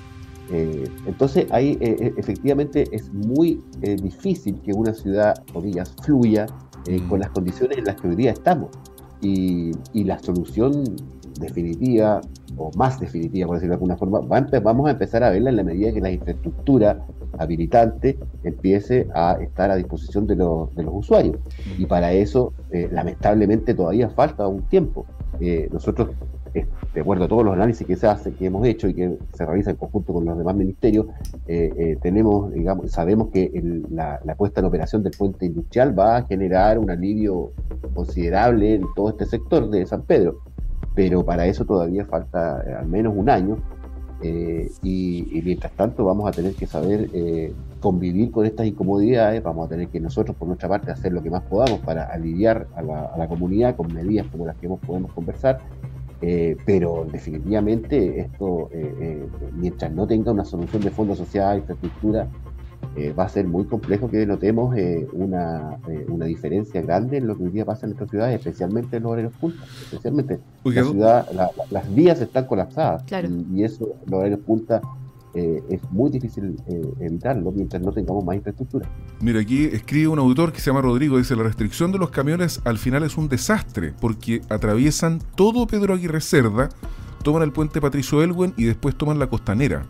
Eh, 0.50 0.84
entonces 1.06 1.46
ahí 1.50 1.78
eh, 1.80 1.96
eh, 2.00 2.14
efectivamente 2.16 2.84
es 2.92 3.12
muy 3.12 3.62
eh, 3.82 3.96
difícil 3.96 4.60
que 4.62 4.72
una 4.72 4.94
ciudad, 4.94 5.34
comillas, 5.52 5.94
fluya 6.02 6.46
eh, 6.86 7.00
Mm. 7.00 7.08
con 7.08 7.20
las 7.20 7.30
condiciones 7.30 7.78
en 7.78 7.84
las 7.84 7.96
que 7.96 8.08
hoy 8.08 8.16
día 8.16 8.30
estamos. 8.30 8.70
Y, 9.20 9.72
y 9.92 10.04
la 10.04 10.18
solución 10.20 10.84
definitiva, 11.40 12.20
o 12.56 12.70
más 12.76 12.98
definitiva, 13.00 13.46
por 13.46 13.56
decirlo 13.56 13.72
de 13.72 13.76
alguna 13.76 13.96
forma, 13.96 14.20
va 14.20 14.38
a 14.38 14.60
vamos 14.60 14.86
a 14.88 14.92
empezar 14.92 15.22
a 15.24 15.30
verla 15.30 15.50
en 15.50 15.56
la 15.56 15.64
medida 15.64 15.92
que 15.92 16.00
la 16.00 16.10
infraestructura 16.10 17.04
habilitante 17.38 18.18
empiece 18.44 19.08
a 19.14 19.38
estar 19.40 19.70
a 19.70 19.76
disposición 19.76 20.26
de 20.26 20.36
los, 20.36 20.74
de 20.74 20.82
los 20.84 20.94
usuarios. 20.94 21.36
Y 21.76 21.86
para 21.86 22.12
eso, 22.12 22.52
eh, 22.70 22.88
lamentablemente, 22.90 23.74
todavía 23.74 24.08
falta 24.10 24.46
un 24.46 24.62
tiempo. 24.68 25.04
Nosotros, 25.70 26.10
de 26.94 27.00
acuerdo 27.00 27.24
a 27.24 27.28
todos 27.28 27.44
los 27.44 27.54
análisis 27.54 27.86
que 27.86 27.96
se 27.96 28.06
hace, 28.06 28.32
que 28.32 28.46
hemos 28.46 28.66
hecho 28.66 28.88
y 28.88 28.94
que 28.94 29.18
se 29.34 29.46
realiza 29.46 29.70
en 29.70 29.76
conjunto 29.76 30.12
con 30.12 30.24
los 30.24 30.38
demás 30.38 30.56
ministerios, 30.56 31.06
eh, 31.46 31.72
eh, 31.76 31.98
tenemos, 32.00 32.52
sabemos 32.86 33.28
que 33.28 33.50
la, 33.90 34.20
la 34.24 34.34
puesta 34.34 34.60
en 34.60 34.66
operación 34.66 35.02
del 35.02 35.12
puente 35.16 35.46
industrial 35.46 35.98
va 35.98 36.16
a 36.16 36.22
generar 36.24 36.78
un 36.78 36.90
alivio 36.90 37.52
considerable 37.94 38.74
en 38.74 38.84
todo 38.96 39.10
este 39.10 39.26
sector 39.26 39.68
de 39.70 39.86
San 39.86 40.02
Pedro, 40.02 40.40
pero 40.94 41.24
para 41.24 41.46
eso 41.46 41.64
todavía 41.64 42.04
falta 42.04 42.64
eh, 42.66 42.72
al 42.72 42.86
menos 42.86 43.14
un 43.16 43.30
año 43.30 43.58
y, 44.20 45.40
mientras 45.44 45.72
tanto 45.74 46.04
vamos 46.04 46.28
a 46.28 46.32
tener 46.32 46.52
que 46.54 46.66
saber 46.66 47.08
convivir 47.78 48.32
con 48.32 48.44
estas 48.44 48.66
incomodidades, 48.66 49.40
vamos 49.40 49.66
a 49.66 49.68
tener 49.68 49.86
que 49.86 50.00
nosotros 50.00 50.36
por 50.36 50.48
nuestra 50.48 50.68
parte 50.68 50.90
hacer 50.90 51.12
lo 51.12 51.22
que 51.22 51.30
más 51.30 51.44
podamos 51.44 51.78
para 51.78 52.06
aliviar 52.06 52.66
a 52.74 52.82
la, 52.82 53.04
a 53.04 53.16
la 53.16 53.28
comunidad 53.28 53.76
con 53.76 53.94
medidas 53.94 54.26
como 54.26 54.44
las 54.44 54.56
que 54.56 54.66
hemos, 54.66 54.80
podemos 54.80 55.12
conversar, 55.12 55.60
eh, 56.20 56.56
pero 56.66 57.06
definitivamente 57.10 58.20
esto, 58.20 58.68
eh, 58.72 58.92
eh, 59.00 59.28
mientras 59.54 59.92
no 59.92 60.06
tenga 60.06 60.32
una 60.32 60.44
solución 60.44 60.82
de 60.82 60.90
fondo 60.90 61.14
social, 61.14 61.58
infraestructura, 61.58 62.26
eh, 62.96 63.12
va 63.12 63.24
a 63.24 63.28
ser 63.28 63.46
muy 63.46 63.64
complejo 63.64 64.10
que 64.10 64.26
notemos 64.26 64.76
eh, 64.76 65.06
una, 65.12 65.78
eh, 65.88 66.04
una 66.08 66.26
diferencia 66.26 66.80
grande 66.82 67.18
en 67.18 67.26
lo 67.26 67.36
que 67.36 67.44
hoy 67.44 67.50
día 67.50 67.64
pasa 67.64 67.86
en 67.86 67.90
nuestras 67.90 68.10
ciudades, 68.10 68.36
especialmente 68.38 68.96
en 68.96 69.02
los 69.04 69.12
horarios 69.12 69.32
punta. 69.40 69.62
Especialmente 69.82 70.38
Oiga, 70.64 70.82
la 70.82 70.90
ciudad, 70.90 71.26
la- 71.32 71.42
la- 71.56 71.64
las 71.70 71.94
vías 71.94 72.20
están 72.20 72.46
colapsadas 72.46 73.02
Claro. 73.04 73.28
y, 73.28 73.60
y 73.60 73.64
eso, 73.64 73.88
los 74.06 74.18
horarios 74.18 74.40
punta, 74.40 74.80
eh, 75.38 75.62
es 75.70 75.80
muy 75.90 76.10
difícil 76.10 76.56
eh, 76.66 76.82
evitarlo 77.00 77.52
mientras 77.52 77.80
no 77.80 77.92
tengamos 77.92 78.24
más 78.24 78.36
infraestructura. 78.36 78.88
Mira, 79.20 79.40
aquí 79.40 79.64
escribe 79.64 80.08
un 80.08 80.18
autor 80.18 80.52
que 80.52 80.60
se 80.60 80.66
llama 80.66 80.82
Rodrigo, 80.82 81.16
dice, 81.16 81.36
la 81.36 81.44
restricción 81.44 81.92
de 81.92 81.98
los 81.98 82.10
camiones 82.10 82.60
al 82.64 82.78
final 82.78 83.04
es 83.04 83.16
un 83.16 83.28
desastre, 83.28 83.94
porque 84.00 84.40
atraviesan 84.48 85.20
todo 85.36 85.66
Pedro 85.66 85.94
Aguirre 85.94 86.20
Cerda, 86.20 86.68
toman 87.22 87.42
el 87.42 87.52
puente 87.52 87.80
Patricio 87.80 88.22
Elwen 88.22 88.52
y 88.56 88.64
después 88.64 88.96
toman 88.96 89.18
la 89.18 89.28
costanera. 89.28 89.86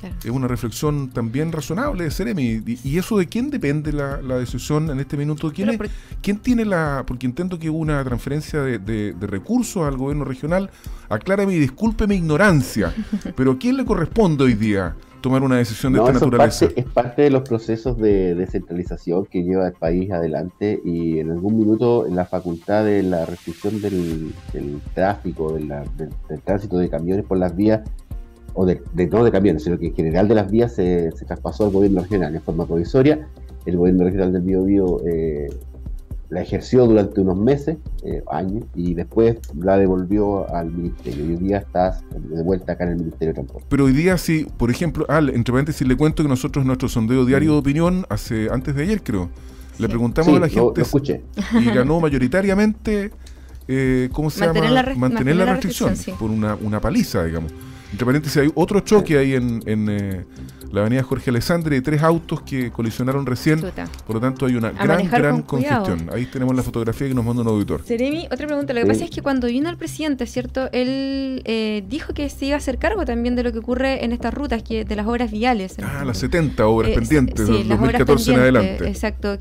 Claro. 0.00 0.14
Es 0.22 0.30
una 0.30 0.46
reflexión 0.48 1.10
también 1.10 1.52
razonable 1.52 2.04
de 2.04 2.10
Seremi. 2.10 2.62
¿Y, 2.66 2.78
y 2.84 2.98
eso 2.98 3.16
de 3.18 3.26
quién 3.26 3.50
depende 3.50 3.92
la, 3.92 4.20
la 4.20 4.36
decisión 4.38 4.90
en 4.90 5.00
este 5.00 5.16
minuto? 5.16 5.50
¿Quién, 5.52 5.68
Pero 5.70 5.84
es- 5.84 5.90
por- 5.90 6.20
quién 6.22 6.38
tiene 6.38 6.64
la...? 6.64 7.04
Porque 7.06 7.26
entiendo 7.26 7.58
que 7.58 7.70
hubo 7.70 7.78
una 7.78 8.02
transferencia 8.04 8.60
de, 8.62 8.78
de- 8.78 9.12
de 9.14 9.26
recursos 9.26 9.86
al 9.86 9.96
gobierno 9.96 10.24
regional. 10.24 10.70
Aclárame 11.08 11.54
y 11.54 11.58
disculpe 11.58 12.06
mi 12.06 12.16
ignorancia, 12.16 12.92
pero 13.36 13.52
¿a 13.52 13.58
quién 13.58 13.76
le 13.76 13.84
corresponde 13.84 14.44
hoy 14.44 14.54
día 14.54 14.94
tomar 15.22 15.42
una 15.42 15.56
decisión 15.56 15.92
de 15.92 15.98
No, 15.98 16.06
esta 16.06 16.20
naturaleza? 16.24 16.66
parte, 16.66 16.80
es 16.80 16.86
parte 16.86 17.22
de 17.22 17.30
los 17.30 17.42
procesos 17.48 17.96
de 17.98 18.34
descentralización 18.34 19.26
que 19.26 19.42
lleva 19.42 19.66
el 19.66 19.72
país 19.72 20.10
adelante 20.12 20.80
y 20.84 21.18
en 21.18 21.30
algún 21.30 21.58
minuto 21.58 22.06
en 22.06 22.14
la 22.16 22.26
facultad 22.26 22.84
de 22.84 23.02
la 23.02 23.24
restricción 23.26 23.80
del, 23.80 24.32
del 24.52 24.80
tráfico, 24.94 25.52
de 25.54 25.64
la- 25.64 25.84
del, 25.96 26.10
del 26.28 26.40
tránsito 26.42 26.76
de 26.78 26.88
camiones 26.90 27.24
por 27.24 27.38
las 27.38 27.56
vías, 27.56 27.80
o 28.56 28.66
de, 28.66 28.82
de- 28.94 29.06
no 29.06 29.22
de 29.22 29.30
camiones, 29.30 29.62
sino 29.62 29.78
que 29.78 29.86
en 29.88 29.94
general 29.94 30.26
de 30.28 30.34
las 30.34 30.50
vías 30.50 30.74
se, 30.74 31.12
se 31.12 31.24
traspasó 31.24 31.66
al 31.66 31.70
gobierno 31.70 32.00
regional 32.02 32.34
en 32.34 32.42
forma 32.42 32.66
provisoria. 32.66 33.28
El 33.66 33.76
gobierno 33.76 34.04
regional 34.04 34.32
del 34.32 34.42
Biobío 34.42 35.00
eh, 35.06 35.48
la 36.28 36.42
ejerció 36.42 36.86
durante 36.86 37.20
unos 37.20 37.36
meses, 37.36 37.76
eh, 38.04 38.22
años, 38.30 38.64
y 38.74 38.94
después 38.94 39.36
la 39.60 39.76
devolvió 39.78 40.52
al 40.52 40.70
ministerio. 40.72 41.24
Y 41.24 41.28
hoy 41.30 41.36
día 41.36 41.58
está 41.58 42.00
de 42.16 42.42
vuelta 42.42 42.72
acá 42.72 42.84
en 42.84 42.90
el 42.90 42.96
Ministerio 42.96 43.28
de 43.28 43.34
Transporte. 43.34 43.66
Pero 43.68 43.84
hoy 43.84 43.92
día 43.92 44.18
sí, 44.18 44.46
por 44.56 44.70
ejemplo, 44.70 45.04
Al, 45.08 45.28
entre 45.30 45.52
paréntesis 45.52 45.86
le 45.86 45.96
cuento 45.96 46.22
que 46.24 46.28
nosotros 46.28 46.64
nuestro 46.66 46.88
sondeo 46.88 47.24
diario 47.24 47.52
de 47.52 47.58
opinión 47.58 48.06
hace 48.08 48.48
antes 48.50 48.74
de 48.74 48.82
ayer 48.82 49.02
creo, 49.04 49.28
le 49.78 49.88
preguntamos 49.88 50.30
Sí, 50.30 50.36
a 50.36 50.40
la 50.40 50.48
gente 50.48 50.72
lo 50.80 50.82
escuché. 50.82 51.20
y 51.60 51.64
ganó 51.66 52.00
mayoritariamente 52.00 53.10
eh, 53.68 54.08
¿cómo 54.12 54.30
se 54.30 54.40
Mantener 54.46 54.70
llama? 54.70 54.82
la 54.82 54.94
mantener 54.94 55.36
la 55.36 55.44
restricción, 55.44 55.90
restricción, 55.90 56.14
sí. 56.16 56.20
por 56.20 56.30
una, 56.30 56.54
una 56.56 56.80
paliza, 56.80 57.24
digamos. 57.24 57.52
Entre 57.92 58.04
paréntesis 58.04 58.36
hay 58.42 58.50
otro 58.54 58.80
choque 58.80 59.16
ahí 59.18 59.34
en, 59.34 59.62
en, 59.66 59.88
eh, 59.88 60.24
la 60.72 60.80
avenida 60.80 61.02
Jorge 61.04 61.30
Alessandri 61.30 61.76
de 61.76 61.82
tres 61.82 62.02
autos 62.02 62.42
que 62.42 62.70
colisionaron 62.72 63.24
recién, 63.24 63.60
Chuta. 63.60 63.88
por 64.06 64.16
lo 64.16 64.20
tanto 64.20 64.44
hay 64.46 64.56
una 64.56 64.68
A 64.68 64.72
gran, 64.84 65.08
gran 65.08 65.42
con 65.42 65.60
cuidado. 65.60 65.84
congestión. 65.84 66.14
Ahí 66.14 66.26
tenemos 66.26 66.54
la 66.56 66.62
fotografía 66.62 67.06
que 67.08 67.14
nos 67.14 67.24
manda 67.24 67.42
un 67.42 67.48
auditor. 67.48 67.82
Seremi, 67.84 68.26
otra 68.30 68.46
pregunta. 68.46 68.74
Lo 68.74 68.80
que 68.82 68.86
pasa 68.86 69.04
es 69.04 69.10
que 69.10 69.22
cuando 69.22 69.46
vino 69.46 69.70
el 69.70 69.76
presidente, 69.76 70.26
¿cierto? 70.26 70.68
Él 70.72 71.42
eh, 71.44 71.84
dijo 71.88 72.12
que 72.12 72.28
se 72.28 72.46
iba 72.46 72.56
a 72.56 72.58
hacer 72.58 72.78
cargo 72.78 73.04
también 73.04 73.36
de 73.36 73.44
lo 73.44 73.52
que 73.52 73.60
ocurre 73.60 74.04
en 74.04 74.12
estas 74.12 74.34
rutas, 74.34 74.62
que 74.64 74.84
de 74.84 74.96
las 74.96 75.06
obras 75.06 75.30
viales. 75.30 75.76
Ah, 75.82 76.04
las 76.04 76.18
70 76.18 76.66
obras 76.66 76.90
Eh, 76.90 76.94
pendientes 76.94 77.46
sí, 77.46 77.52
del 77.52 77.68
las 77.68 77.78
obras 77.78 77.92
2014 77.98 78.30
en 78.32 78.36
pendientes, 78.36 78.60
adelante. 78.82 78.88
Exacto. 78.88 79.38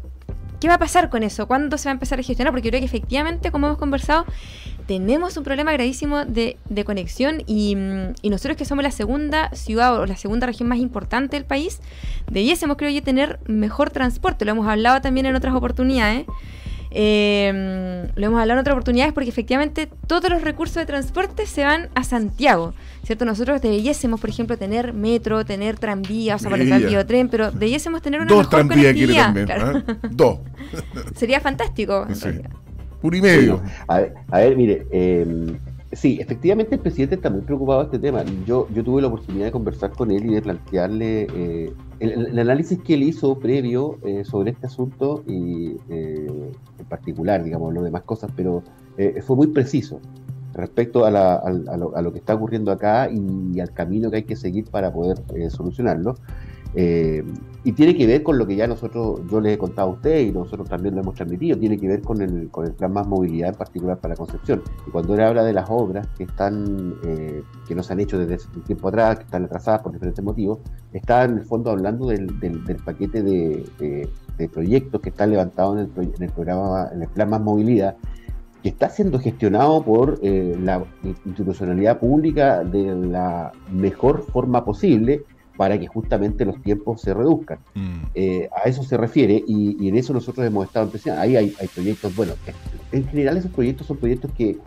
¿Qué 0.62 0.70
va 0.70 0.76
a 0.76 0.80
pasar 0.80 1.10
con 1.10 1.22
eso? 1.24 1.48
¿Cuándo 1.48 1.78
se 1.78 1.90
va 1.90 1.92
a 1.92 1.94
empezar 1.94 2.18
a 2.20 2.24
gestionar? 2.24 2.54
Porque 2.54 2.68
yo 2.68 2.72
creo 2.72 2.80
que 2.80 2.86
efectivamente, 2.86 3.52
como 3.52 3.68
hemos 3.68 3.78
conversado, 3.78 4.26
tenemos 4.88 5.38
un 5.38 5.44
problema 5.44 5.72
gravísimo 5.74 6.26
de, 6.26 6.58
conexión 6.86 7.42
y, 7.48 7.76
y, 8.22 8.30
nosotros 8.30 8.58
que 8.58 8.66
somos 8.66 8.84
la 8.84 8.92
segunda 8.92 9.50
ciudad 9.54 10.00
o 10.00 10.06
la 10.06 10.18
segunda 10.18 10.48
región 10.48 10.70
más 10.70 10.80
importante 10.80 11.36
del 11.36 11.46
país, 11.46 11.80
debiésemos, 12.30 12.78
creo 12.78 12.90
yo, 12.92 13.02
tener 13.02 13.40
mejor 13.48 13.90
transporte. 13.90 14.46
Lo 14.46 14.52
hemos 14.52 14.68
hablado 14.68 15.02
también 15.02 15.26
en 15.26 15.36
otras 15.36 15.56
oportunidades. 15.56 16.26
Eh, 16.98 18.08
lo 18.16 18.26
hemos 18.26 18.40
hablado 18.40 18.58
en 18.58 18.62
otras 18.62 18.74
oportunidades 18.74 19.14
porque 19.14 19.30
efectivamente 19.30 19.90
todos 20.08 20.30
los 20.30 20.42
recursos 20.42 20.76
de 20.76 20.86
transporte 20.86 21.46
se 21.46 21.66
van 21.66 21.90
a 21.94 22.06
Santiago, 22.06 22.74
¿cierto? 23.04 23.26
Nosotros 23.26 23.62
debiésemos, 23.62 24.22
por 24.22 24.30
ejemplo, 24.30 24.58
tener 24.58 24.94
metro, 24.94 25.44
tener 25.44 25.78
tranvía, 25.78 26.36
o 26.36 26.40
sea, 26.40 26.50
por 26.50 26.60
el 26.60 27.06
tren, 27.06 27.28
pero 27.28 27.52
debiésemos 27.52 28.02
tener 28.02 28.22
una 28.22 28.34
Dos 28.34 28.50
tranvías 28.50 28.94
quiere 28.94 29.14
también, 29.14 29.50
¿eh? 29.50 29.84
Dos. 30.10 30.40
Sería 31.16 31.42
fantástico. 31.42 32.08
Un 33.06 33.16
y 33.16 33.22
medio. 33.22 33.62
a, 33.88 34.00
ver, 34.32 34.58
mire, 34.58 34.88
eh, 34.92 35.58
Sí, 35.96 36.18
efectivamente 36.20 36.76
el 36.76 36.82
presidente 36.82 37.16
está 37.16 37.30
muy 37.30 37.42
preocupado 37.42 37.80
de 37.80 37.86
este 37.86 38.00
tema. 38.00 38.24
Yo, 38.46 38.68
yo 38.74 38.84
tuve 38.84 39.02
la 39.02 39.08
oportunidad 39.08 39.46
de 39.46 39.52
conversar 39.52 39.92
con 39.92 40.12
él 40.12 40.26
y 40.26 40.34
de 40.34 40.42
plantearle 40.42 41.28
eh, 41.34 41.74
el, 42.00 42.38
análisis 42.38 42.80
que 42.80 42.96
él 42.96 43.04
hizo 43.04 43.40
previo 43.40 43.98
eh, 44.04 44.26
sobre 44.26 44.52
este 44.52 44.68
asunto 44.68 45.24
y 45.26 45.78
eh, 45.90 46.52
en 46.80 46.86
particular, 46.90 47.44
digamos, 47.46 47.74
lo 47.74 47.82
demás 47.82 48.02
cosas, 48.04 48.30
pero 48.36 48.62
fue 49.26 49.36
muy 49.36 49.48
preciso 49.48 50.00
respecto 50.54 51.06
a, 51.06 51.12
lo, 51.12 52.12
que 52.14 52.20
está 52.20 52.34
ocurriendo 52.34 52.72
acá 52.72 53.10
y, 53.10 53.60
al 53.60 53.72
camino 53.72 54.10
que 54.10 54.18
hay 54.18 54.24
que 54.24 54.38
seguir 54.38 54.66
para 54.66 54.92
poder 54.92 55.18
solucionarlo. 55.50 56.16
Eh, 56.76 57.24
y 57.64 57.72
tiene 57.72 57.96
que 57.96 58.06
ver 58.06 58.22
con 58.22 58.38
lo 58.38 58.46
que 58.46 58.56
ya 58.56 58.68
nosotros, 58.68 59.22
yo 59.32 59.42
les 59.42 59.54
he 59.54 59.58
contado 59.58 59.90
a 59.90 59.94
usted 59.94 60.20
y 60.20 60.32
nosotros 60.32 60.70
también 60.70 60.94
lo 60.94 61.02
hemos 61.02 61.16
transmitido, 61.16 61.58
tiene 61.58 61.80
que 61.80 61.88
ver 61.88 62.02
con 62.02 62.22
el, 62.22 62.50
con 62.52 62.66
el 62.66 62.74
plan 62.74 62.94
más 62.94 63.08
movilidad 63.08 63.50
en 63.50 63.56
particular 63.56 63.98
para 63.98 64.16
Concepción. 64.16 64.62
Y 64.88 64.92
cuando 64.92 65.16
él 65.16 65.22
habla 65.22 65.44
de 65.44 65.54
las 65.54 65.68
obras 65.70 66.08
que 66.16 66.26
están, 66.26 66.96
eh, 67.08 67.42
que 67.68 67.74
no 67.74 67.82
se 67.82 67.94
han 67.94 68.02
hecho 68.02 68.20
desde 68.20 68.46
un 68.56 68.62
tiempo 68.64 68.90
atrás, 68.90 69.18
que 69.18 69.24
están 69.24 69.46
atrasadas 69.46 69.82
por 69.82 69.94
diferentes 69.94 70.24
motivos, 70.24 70.60
está 70.94 71.24
en 71.24 71.40
el 71.40 71.46
fondo 71.46 71.72
hablando 71.72 72.08
del, 72.08 72.28
paquete 72.86 73.24
de, 73.24 73.66
de, 74.38 74.50
proyectos 74.50 75.02
que 75.02 75.10
están 75.10 75.32
levantados 75.32 75.80
en 75.80 76.04
el, 76.04 76.14
en 76.14 76.24
el 76.24 76.30
programa, 76.30 76.90
en 76.94 77.02
el 77.02 77.08
plan 77.08 77.30
más 77.30 77.42
movilidad, 77.42 77.96
que 78.62 78.70
está 78.70 78.90
siendo 78.90 79.20
gestionado 79.20 79.84
por 79.84 80.20
eh, 80.22 80.56
la 80.62 80.84
institucionalidad 81.04 82.00
pública 82.00 82.64
de 82.64 82.96
la 82.96 83.52
mejor 83.72 84.24
forma 84.24 84.66
posible 84.66 85.24
para 85.58 85.80
que 85.80 85.88
justamente 85.88 86.46
los 86.46 86.62
tiempos 86.62 87.02
se 87.02 87.14
reduzcan. 87.14 87.60
Mm. 87.74 88.04
Eh, 88.14 88.50
a 88.56 88.68
eso 88.68 88.84
se 88.84 88.98
refiere 88.98 89.44
y, 89.48 89.88
en 89.88 89.96
eso 89.96 90.14
nosotros 90.14 90.46
hemos 90.46 90.66
estado 90.66 90.86
empezando. 90.86 91.22
Ahí 91.22 91.36
hay, 91.36 91.54
proyectos, 91.74 92.16
bueno, 92.16 92.34
en 92.92 93.08
general 93.08 93.38
esos 93.38 93.52
proyectos 93.52 93.88
son 93.88 93.98
proyectos 93.98 94.32
que, 94.32 94.58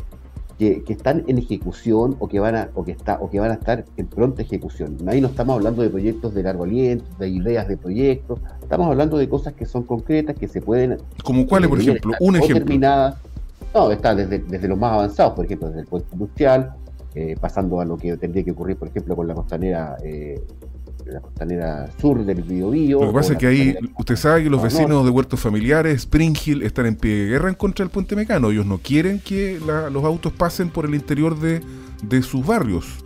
que, 0.58 0.82
están 0.88 1.24
en 1.28 1.38
ejecución 1.38 2.16
o 2.18 2.28
que 2.28 2.40
van 2.40 2.56
a 2.56 2.68
o 2.74 2.84
que 2.84 2.92
está 2.92 3.18
o 3.20 3.30
que 3.30 3.38
van 3.38 3.50
a 3.50 3.54
estar 3.54 3.84
en 3.96 4.06
pronta 4.06 4.42
ejecución. 4.42 4.96
Ahí 5.06 5.20
no 5.20 5.28
estamos 5.28 5.56
hablando 5.56 5.82
de 5.82 5.90
proyectos 5.90 6.34
de 6.34 6.42
largo 6.42 6.64
aliento, 6.64 7.06
de 7.18 7.28
ideas 7.28 7.68
de 7.68 7.76
proyectos, 7.76 8.40
estamos 8.60 8.88
hablando 8.88 9.18
de 9.18 9.28
cosas 9.28 9.54
que 9.54 9.66
son 9.66 9.84
concretas, 9.84 10.36
que 10.36 10.48
se 10.48 10.60
pueden... 10.60 10.98
¿Como 11.22 11.46
cuáles, 11.46 11.68
por 11.68 11.80
ejemplo? 11.80 12.12
Un 12.20 12.36
ejemplo. 12.36 12.56
Terminadas, 12.58 13.16
no, 13.74 13.90
está 13.90 14.14
desde, 14.14 14.38
desde 14.40 14.68
los 14.68 14.78
más 14.78 14.92
avanzados, 14.92 15.34
por 15.34 15.44
ejemplo, 15.44 15.68
desde 15.68 15.82
el 15.82 15.86
puente 15.86 16.08
industrial, 16.12 16.74
eh, 17.14 17.36
pasando 17.40 17.80
a 17.80 17.84
lo 17.84 17.96
que 17.96 18.16
tendría 18.16 18.44
que 18.44 18.52
ocurrir, 18.52 18.76
por 18.76 18.88
ejemplo, 18.88 19.16
con 19.16 19.26
la 19.26 19.34
costanera 19.34 19.96
eh, 20.02 20.40
la 21.12 21.20
costanera 21.20 21.88
sur 22.00 22.24
del 22.24 22.42
Biobío. 22.42 23.00
Lo 23.00 23.08
que 23.08 23.14
pasa 23.14 23.32
es 23.32 23.38
que 23.38 23.46
ahí, 23.46 23.76
usted 23.98 24.16
sabe 24.16 24.44
que 24.44 24.50
los 24.50 24.62
vecinos 24.62 25.04
de 25.04 25.10
huertos 25.10 25.40
familiares, 25.40 25.96
Spring 26.02 26.36
Hill, 26.44 26.62
están 26.62 26.86
en 26.86 26.96
pie 26.96 27.24
de 27.24 27.30
guerra 27.30 27.48
en 27.48 27.54
contra 27.54 27.84
del 27.84 27.90
puente 27.90 28.14
mecano. 28.14 28.50
Ellos 28.50 28.66
no 28.66 28.78
quieren 28.78 29.20
que 29.20 29.58
los 29.60 30.04
autos 30.04 30.32
pasen 30.32 30.70
por 30.70 30.84
el 30.84 30.94
interior 30.94 31.36
de, 31.38 31.62
sus 32.22 32.46
barrios. 32.46 33.04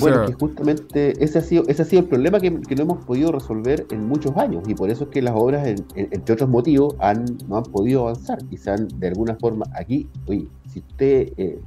bueno, 0.00 0.26
que 0.26 0.32
justamente 0.32 1.22
ese 1.22 1.38
ha 1.38 1.42
sido, 1.42 1.64
ese 1.68 1.82
ha 1.82 1.84
sido 1.84 2.02
el 2.02 2.08
problema 2.08 2.40
que, 2.40 2.50
no 2.50 2.82
hemos 2.82 3.04
podido 3.04 3.32
resolver 3.32 3.86
en 3.90 4.06
muchos 4.06 4.36
años 4.36 4.64
y 4.66 4.74
por 4.74 4.90
eso 4.90 5.04
es 5.04 5.10
que 5.10 5.22
las 5.22 5.34
obras, 5.36 5.66
entre 5.94 6.32
otros 6.34 6.48
motivos, 6.48 6.96
han, 7.00 7.24
no 7.48 7.58
han 7.58 7.64
podido 7.64 8.08
avanzar 8.08 8.38
y 8.50 8.56
se 8.56 8.70
han, 8.70 8.88
de 8.98 9.08
alguna 9.08 9.36
forma, 9.36 9.66
aquí, 9.74 10.08
oye, 10.26 10.48
si 10.72 10.80
usted, 10.80 11.32
eh, 11.36 11.60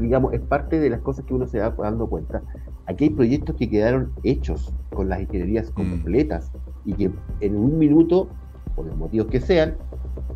digamos, 0.00 0.32
es 0.34 0.40
parte 0.40 0.78
de 0.78 0.90
las 0.90 1.00
cosas 1.00 1.24
que 1.24 1.34
uno 1.34 1.46
se 1.46 1.58
va 1.58 1.70
dando 1.70 2.06
cuenta, 2.06 2.42
Aquí 2.86 3.04
hay 3.04 3.10
proyectos 3.10 3.56
que 3.56 3.68
quedaron 3.68 4.12
hechos 4.22 4.72
con 4.90 5.08
las 5.08 5.20
ingenierías 5.20 5.70
mm. 5.70 5.74
completas 5.74 6.52
y 6.84 6.94
que 6.94 7.10
en 7.40 7.56
un 7.56 7.78
minuto, 7.78 8.28
por 8.74 8.86
los 8.86 8.96
motivos 8.96 9.26
que 9.26 9.40
sean, 9.40 9.76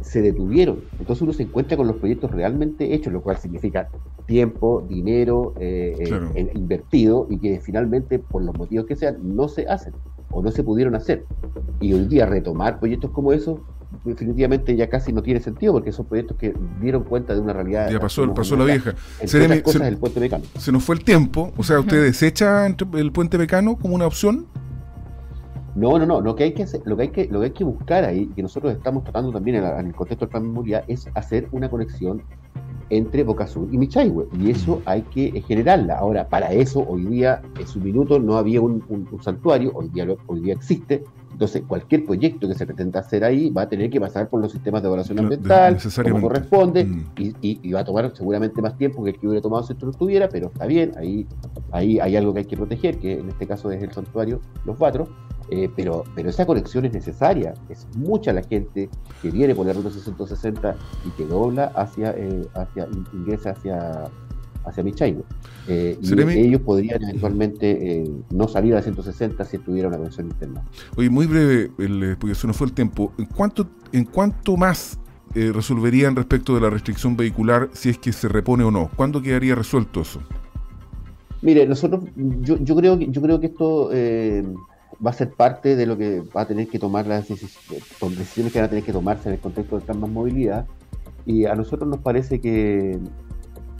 se 0.01 0.21
detuvieron. 0.21 0.81
Entonces 0.99 1.23
uno 1.23 1.33
se 1.33 1.45
encuentra 1.45 1.77
con 1.77 1.87
los 1.87 1.97
proyectos 1.97 2.31
realmente 2.33 2.93
hechos, 2.93 3.13
lo 3.13 3.23
cual 3.23 3.37
significa 3.37 3.89
tiempo, 4.27 4.85
dinero 4.89 5.55
eh, 5.61 5.95
eh, 6.35 6.51
invertido 6.55 7.27
y 7.31 7.39
que 7.39 7.61
finalmente, 7.61 8.19
por 8.19 8.43
los 8.43 8.57
motivos 8.57 8.87
que 8.87 8.97
sean, 8.97 9.19
no 9.37 9.47
se 9.47 9.67
hacen 9.69 9.93
o 10.33 10.43
no 10.43 10.51
se 10.51 10.65
pudieron 10.65 10.97
hacer. 10.97 11.25
Y 11.81 11.93
hoy 11.93 12.07
día 12.07 12.27
retomar 12.27 12.81
proyectos 12.81 13.11
como 13.13 13.33
esos 13.33 13.61
definitivamente 14.05 14.77
ya 14.77 14.89
casi 14.89 15.13
no 15.13 15.23
tiene 15.23 15.41
sentido 15.41 15.73
porque 15.73 15.93
son 15.93 16.07
proyectos 16.07 16.37
que 16.37 16.55
dieron 16.81 17.05
cuenta 17.05 17.35
de 17.35 17.41
una 17.41 17.53
realidad. 17.53 17.91
Ya 17.91 18.01
pasó, 18.01 18.33
pasó 18.35 18.57
la 18.57 18.65
vieja. 18.65 18.95
se, 19.25 19.45
el 19.45 19.99
puente 19.99 20.21
mecano. 20.21 20.45
Se 20.59 20.73
nos 20.73 20.85
fue 20.85 20.95
el 20.97 21.05
tiempo. 21.05 21.53
O 21.57 21.63
sea, 21.63 21.81
¿usted 21.81 22.03
desecha 22.03 22.67
el 22.67 23.13
puente 23.13 23.39
mecano 23.39 23.77
como 23.77 23.95
una 23.95 24.07
opción? 24.07 24.47
No, 25.75 25.99
no, 25.99 26.07
no. 26.07 26.21
Lo 26.21 26.35
que 26.35 26.45
hay 26.45 26.53
que 26.53 26.67
lo 26.85 26.97
que 26.97 27.03
hay 27.03 27.09
que, 27.09 27.27
lo 27.27 27.41
que 27.41 27.47
hay 27.47 27.53
que 27.53 27.65
buscar 27.65 28.05
ahí, 28.05 28.27
que 28.35 28.43
nosotros 28.43 28.73
estamos 28.73 29.05
tratando 29.05 29.33
también 29.33 29.57
en, 29.57 29.87
el 29.87 29.95
contexto 29.95 30.27
del 30.27 30.31
plan 30.31 30.43
de 30.43 30.49
movilidad, 30.49 30.85
es 30.89 31.09
hacer 31.15 31.49
una 31.53 31.69
conexión 31.69 32.23
entre 32.91 33.23
Boca 33.23 33.47
Sur 33.47 33.69
y 33.71 33.79
Michaigue. 33.79 34.27
Y 34.39 34.51
eso 34.51 34.83
hay 34.85 35.03
que 35.03 35.43
generarla. 35.47 35.99
Ahora, 35.99 36.29
para 36.29 36.53
eso, 36.53 36.85
hoy 36.89 37.07
día, 37.07 37.41
en 37.59 37.67
su 37.67 37.79
minuto, 37.81 38.19
no 38.19 38.37
había 38.37 38.61
un, 38.61 38.83
santuario, 39.23 39.73
hoy 39.75 39.89
día, 39.89 40.07
hoy 40.27 40.41
día 40.41 40.55
existe, 40.55 41.05
entonces, 41.41 41.63
cualquier 41.67 42.05
proyecto 42.05 42.47
que 42.47 42.55
se 42.55 42.67
pretenda 42.67 43.01
hacer 43.01 43.25
ahí 43.25 43.49
va 43.49 43.63
a 43.63 43.69
tener 43.71 43.89
que 43.89 43.99
pasar 43.99 44.29
por 44.29 44.43
los 44.43 44.53
sistemas 44.53 44.83
de 44.83 44.89
evaluación 44.89 45.21
ambiental, 45.21 45.79
como 46.03 46.21
corresponde, 46.21 46.85
mm. 46.85 47.07
y, 47.17 47.73
va 47.73 47.81
a 47.81 47.85
tomar 47.85 48.13
seguramente 48.15 48.61
más 48.61 48.77
tiempo 48.77 49.03
que 49.03 49.13
el 49.13 49.19
que 49.19 49.27
hubiera 49.27 49.41
tomado 49.41 49.63
si 49.63 49.73
esto 49.73 49.87
no 49.87 49.93
estuviera, 49.93 50.29
pero 50.29 50.49
está 50.49 50.67
bien, 50.67 50.93
ahí, 50.99 51.27
ahí 51.73 51.99
hay 51.99 52.15
algo 52.15 52.35
que 52.35 52.41
hay 52.41 52.45
que 52.45 52.59
proteger, 52.59 52.99
que 52.99 53.21
en 53.21 53.31
este 53.31 53.47
caso 53.47 53.71
es 53.71 53.83
el 53.83 53.91
santuario 53.91 54.43
Los 54.67 54.79
Batros, 54.79 55.09
eh, 55.49 55.71
pero, 55.75 56.05
pero 56.15 56.29
esa 56.29 56.45
conexión 56.45 56.85
es 56.85 56.93
necesaria, 56.93 57.55
es 57.71 57.89
mucha 57.97 58.35
la 58.35 58.43
gente 58.43 58.91
que 59.23 59.31
viene 59.31 59.55
por 59.55 59.65
la 59.65 59.73
ruta 59.73 59.89
660 59.89 60.77
y 61.07 61.11
que 61.13 61.25
dobla 61.25 61.73
hacia, 61.75 62.11
eh, 62.19 62.47
hacia 62.53 62.87
ingresa 63.15 63.53
hacia 63.53 64.11
hacia 64.65 64.83
Michaigo. 64.83 65.25
Eh, 65.69 65.99
y 66.01 66.39
ellos 66.39 66.61
podrían 66.63 67.03
eventualmente 67.03 68.03
eh, 68.03 68.11
no 68.31 68.49
salir 68.49 68.75
a 68.75 68.83
160 68.83 69.45
si 69.45 69.59
tuviera 69.59 69.89
una 69.89 69.99
conexión 69.99 70.27
interna. 70.27 70.63
Oye, 70.97 71.11
muy 71.11 71.27
breve, 71.27 71.71
eh, 71.79 72.17
porque 72.19 72.33
eso 72.33 72.47
no 72.47 72.55
fue 72.55 72.67
el 72.67 72.73
tiempo. 72.73 73.13
¿En 73.19 73.27
cuánto, 73.27 73.69
en 73.93 74.05
cuánto 74.05 74.57
más 74.57 74.99
eh, 75.35 75.53
resolverían 75.55 76.17
respecto 76.17 76.55
de 76.55 76.61
la 76.61 76.71
restricción 76.71 77.17
vehicular 77.17 77.71
si 77.73 77.91
es 77.91 77.99
que 77.99 78.13
se 78.13 78.29
repone 78.29 78.65
o 78.65 78.71
no? 78.71 78.91
¿Cuándo 78.97 79.23
quedaría 79.23 79.55
resuelto 79.55 80.03
eso? 80.03 80.21
Mire, 81.43 81.67
nosotros, 81.67 82.05
yo, 82.17 82.59
yo 82.59 82.77
creo 82.77 82.99
que 82.99 83.07
yo 83.09 83.23
creo 83.23 83.41
que 83.41 83.47
esto 83.47 83.91
va 85.05 85.11
a 85.11 85.15
ser 85.15 85.31
parte 85.31 85.77
de 85.77 85.87
lo 85.87 85.97
que 85.97 86.23
va 86.37 86.43
a 86.43 86.47
tener 86.47 86.69
que 86.69 86.79
tomar 86.79 87.07
las 87.07 87.27
decisiones, 87.27 87.87
decisiones 88.19 88.53
que 88.53 88.59
van 88.59 88.67
a 88.67 88.69
tener 88.69 88.85
que 88.85 88.93
tomarse 88.93 89.31
en 89.31 89.37
el 89.37 89.41
contexto 89.41 89.81
plan 89.81 90.01
más 90.01 90.11
movilidad. 90.11 90.67
Y 91.25 91.47
a 91.47 91.55
nosotros 91.55 91.89
nos 91.89 92.01
parece 92.01 92.41
que 92.41 92.99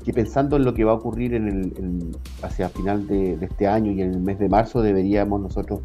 que 0.05 0.13
pensando 0.13 0.57
en 0.57 0.65
lo 0.65 0.75
que 0.75 0.85
va 0.85 0.93
a 0.93 0.95
ocurrir 0.95 1.35
en 1.35 1.49
el, 1.49 2.17
hacia 2.43 2.69
final 2.69 3.07
de, 3.07 3.39
este 3.41 3.67
año 3.67 3.93
y 3.93 4.03
en 4.03 4.13
el 4.15 4.21
mes 4.21 4.39
de 4.39 4.49
marzo, 4.49 4.83
deberíamos 4.83 5.41
nosotros 5.41 5.81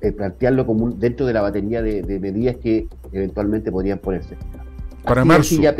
eh, 0.00 0.12
plantearlo 0.12 0.66
como 0.66 0.90
dentro 0.90 1.26
de 1.26 1.32
la 1.32 1.42
batería 1.42 1.82
de, 1.82 2.02
medidas 2.20 2.56
que 2.56 2.88
eventualmente 3.12 3.70
podrían 3.70 3.98
ponerse. 3.98 4.36
Para 5.04 5.24
marzo. 5.24 5.60
Ya 5.60 5.74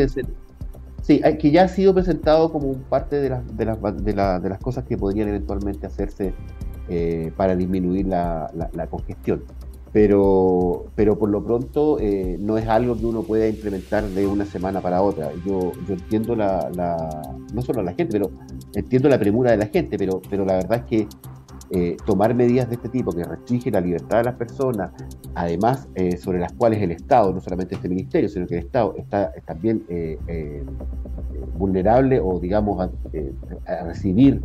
sí, 1.02 1.20
que 1.38 1.50
ya 1.50 1.64
ha 1.64 1.68
sido 1.68 1.94
presentado 1.94 2.52
como 2.52 2.74
parte 2.74 3.16
de, 3.16 3.30
de, 3.30 3.64
de, 3.64 4.12
de 4.12 4.48
las 4.48 4.58
cosas 4.60 4.84
que 4.84 4.98
podrían 4.98 5.28
eventualmente 5.28 5.86
hacerse 5.86 6.34
eh, 6.88 7.32
para 7.36 7.56
disminuir 7.56 8.06
la, 8.06 8.50
la 8.72 8.86
congestión 8.86 9.42
pero, 9.98 10.84
pero 10.94 11.18
por 11.18 11.28
lo 11.28 11.42
pronto 11.42 11.98
eh, 11.98 12.36
no 12.38 12.56
es 12.56 12.68
algo 12.68 12.96
que 12.96 13.04
uno 13.04 13.24
pueda 13.24 13.48
implementar 13.48 14.04
de 14.04 14.28
una 14.28 14.44
semana 14.44 14.80
para 14.80 15.02
otra. 15.02 15.32
Yo, 15.44 15.72
entiendo 15.88 16.36
la, 16.36 16.70
no 17.52 17.62
solo 17.62 17.82
la 17.82 17.94
gente, 17.94 18.12
pero 18.12 18.30
entiendo 18.76 19.08
la 19.08 19.18
premura 19.18 19.50
de 19.50 19.56
la 19.56 19.66
gente, 19.66 19.98
pero, 19.98 20.22
pero 20.30 20.44
la 20.44 20.54
verdad 20.54 20.78
es 20.78 20.84
que 20.84 21.08
eh, 21.72 21.96
tomar 22.06 22.32
medidas 22.32 22.68
de 22.68 22.76
este 22.76 22.88
tipo 22.90 23.10
que 23.10 23.24
restringen 23.24 23.72
la 23.72 23.80
libertad 23.80 24.18
de 24.18 24.24
las 24.26 24.34
personas, 24.36 24.92
además 25.34 25.88
eh, 25.96 26.16
sobre 26.16 26.38
las 26.38 26.52
cuales 26.52 26.80
el 26.80 26.92
Estado, 26.92 27.32
no 27.32 27.40
solamente 27.40 27.74
este 27.74 27.88
ministerio, 27.88 28.28
sino 28.28 28.46
que 28.46 28.54
el 28.54 28.66
Estado 28.66 28.94
está, 28.96 29.32
también 29.46 29.84
vulnerable 31.58 32.20
o 32.20 32.38
digamos 32.38 32.88
a 33.66 33.82
recibir 33.82 34.44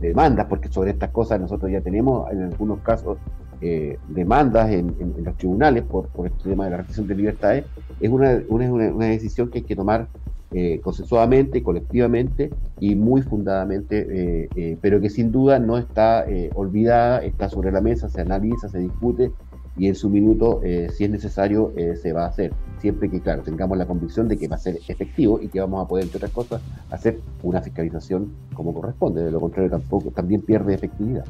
demandas, 0.00 0.46
porque 0.46 0.68
sobre 0.68 0.92
estas 0.92 1.10
cosas 1.10 1.40
nosotros 1.40 1.72
ya 1.72 1.80
tenemos 1.80 2.30
en 2.30 2.44
algunos 2.44 2.78
casos 2.82 3.18
eh, 3.60 3.98
demandas 4.08 4.70
en, 4.70 4.94
los 5.22 5.36
tribunales 5.36 5.84
por, 5.84 6.08
por 6.08 6.26
este 6.26 6.50
tema 6.50 6.64
de 6.64 6.70
la 6.70 6.76
restricción 6.78 7.06
de 7.06 7.14
libertades, 7.14 7.64
es 8.00 8.10
una, 8.10 8.40
una, 8.48 8.70
una, 8.70 9.06
decisión 9.06 9.50
que 9.50 9.58
hay 9.58 9.64
que 9.64 9.76
tomar 9.76 10.08
eh, 10.52 10.80
consensuadamente, 10.82 11.62
colectivamente 11.62 12.50
y 12.80 12.94
muy 12.94 13.22
fundadamente, 13.22 14.48
pero 14.80 15.00
que 15.00 15.10
sin 15.10 15.30
duda 15.30 15.58
no 15.58 15.78
está 15.78 16.24
olvidada, 16.54 17.22
está 17.22 17.48
sobre 17.48 17.70
la 17.70 17.80
mesa, 17.80 18.08
se 18.08 18.22
analiza, 18.22 18.68
se 18.68 18.78
discute 18.78 19.30
y 19.76 19.86
en 19.86 19.94
su 19.94 20.08
minuto, 20.08 20.60
si 20.96 21.04
es 21.04 21.10
necesario, 21.10 21.72
se 22.00 22.12
va 22.12 22.24
a 22.24 22.28
hacer. 22.28 22.52
Siempre 22.80 23.10
que, 23.10 23.20
claro, 23.20 23.42
tengamos 23.42 23.76
la 23.76 23.86
convicción 23.86 24.26
de 24.26 24.38
que 24.38 24.48
va 24.48 24.56
a 24.56 24.58
ser 24.58 24.78
efectivo 24.88 25.38
y 25.40 25.48
que 25.48 25.60
vamos 25.60 25.84
a 25.84 25.88
poder, 25.88 26.04
entre 26.04 26.16
otras 26.16 26.32
cosas, 26.32 26.62
hacer 26.90 27.20
una 27.42 27.60
fiscalización 27.60 28.32
como 28.54 28.72
corresponde. 28.72 29.22
De 29.22 29.30
lo 29.30 29.38
contrario, 29.38 29.70
tampoco 29.70 30.10
también 30.10 30.40
pierde 30.40 30.74
efectividad. 30.74 31.24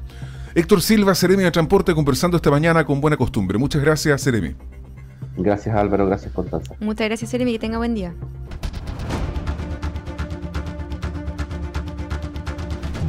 Héctor 0.54 0.82
Silva, 0.82 1.14
Seremi 1.14 1.44
de 1.44 1.50
Transporte, 1.50 1.94
conversando 1.94 2.36
esta 2.36 2.50
mañana 2.50 2.84
con 2.84 3.00
buena 3.00 3.16
costumbre. 3.16 3.58
Muchas 3.58 3.82
gracias, 3.82 4.20
Seremi. 4.20 4.54
Gracias, 5.36 5.74
Álvaro. 5.74 6.06
Gracias, 6.06 6.32
Constanza. 6.32 6.74
Muchas 6.80 7.06
gracias, 7.08 7.30
Seremi. 7.30 7.52
Que 7.52 7.58
tenga 7.58 7.78
buen 7.78 7.94
día. 7.94 8.14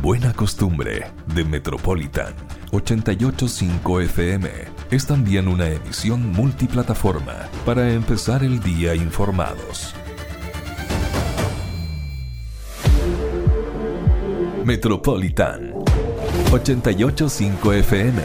Buena 0.01 0.33
costumbre 0.33 1.05
de 1.35 1.43
Metropolitan 1.43 2.33
885 2.71 4.01
FM 4.01 4.49
es 4.89 5.05
también 5.05 5.47
una 5.47 5.69
emisión 5.69 6.31
multiplataforma 6.31 7.49
para 7.65 7.91
empezar 7.91 8.43
el 8.43 8.61
día 8.61 8.95
informados. 8.95 9.93
Metropolitan 14.65 15.80
885 16.51 17.71
FM. 17.71 18.21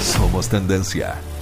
Somos 0.00 0.48
tendencia. 0.48 1.33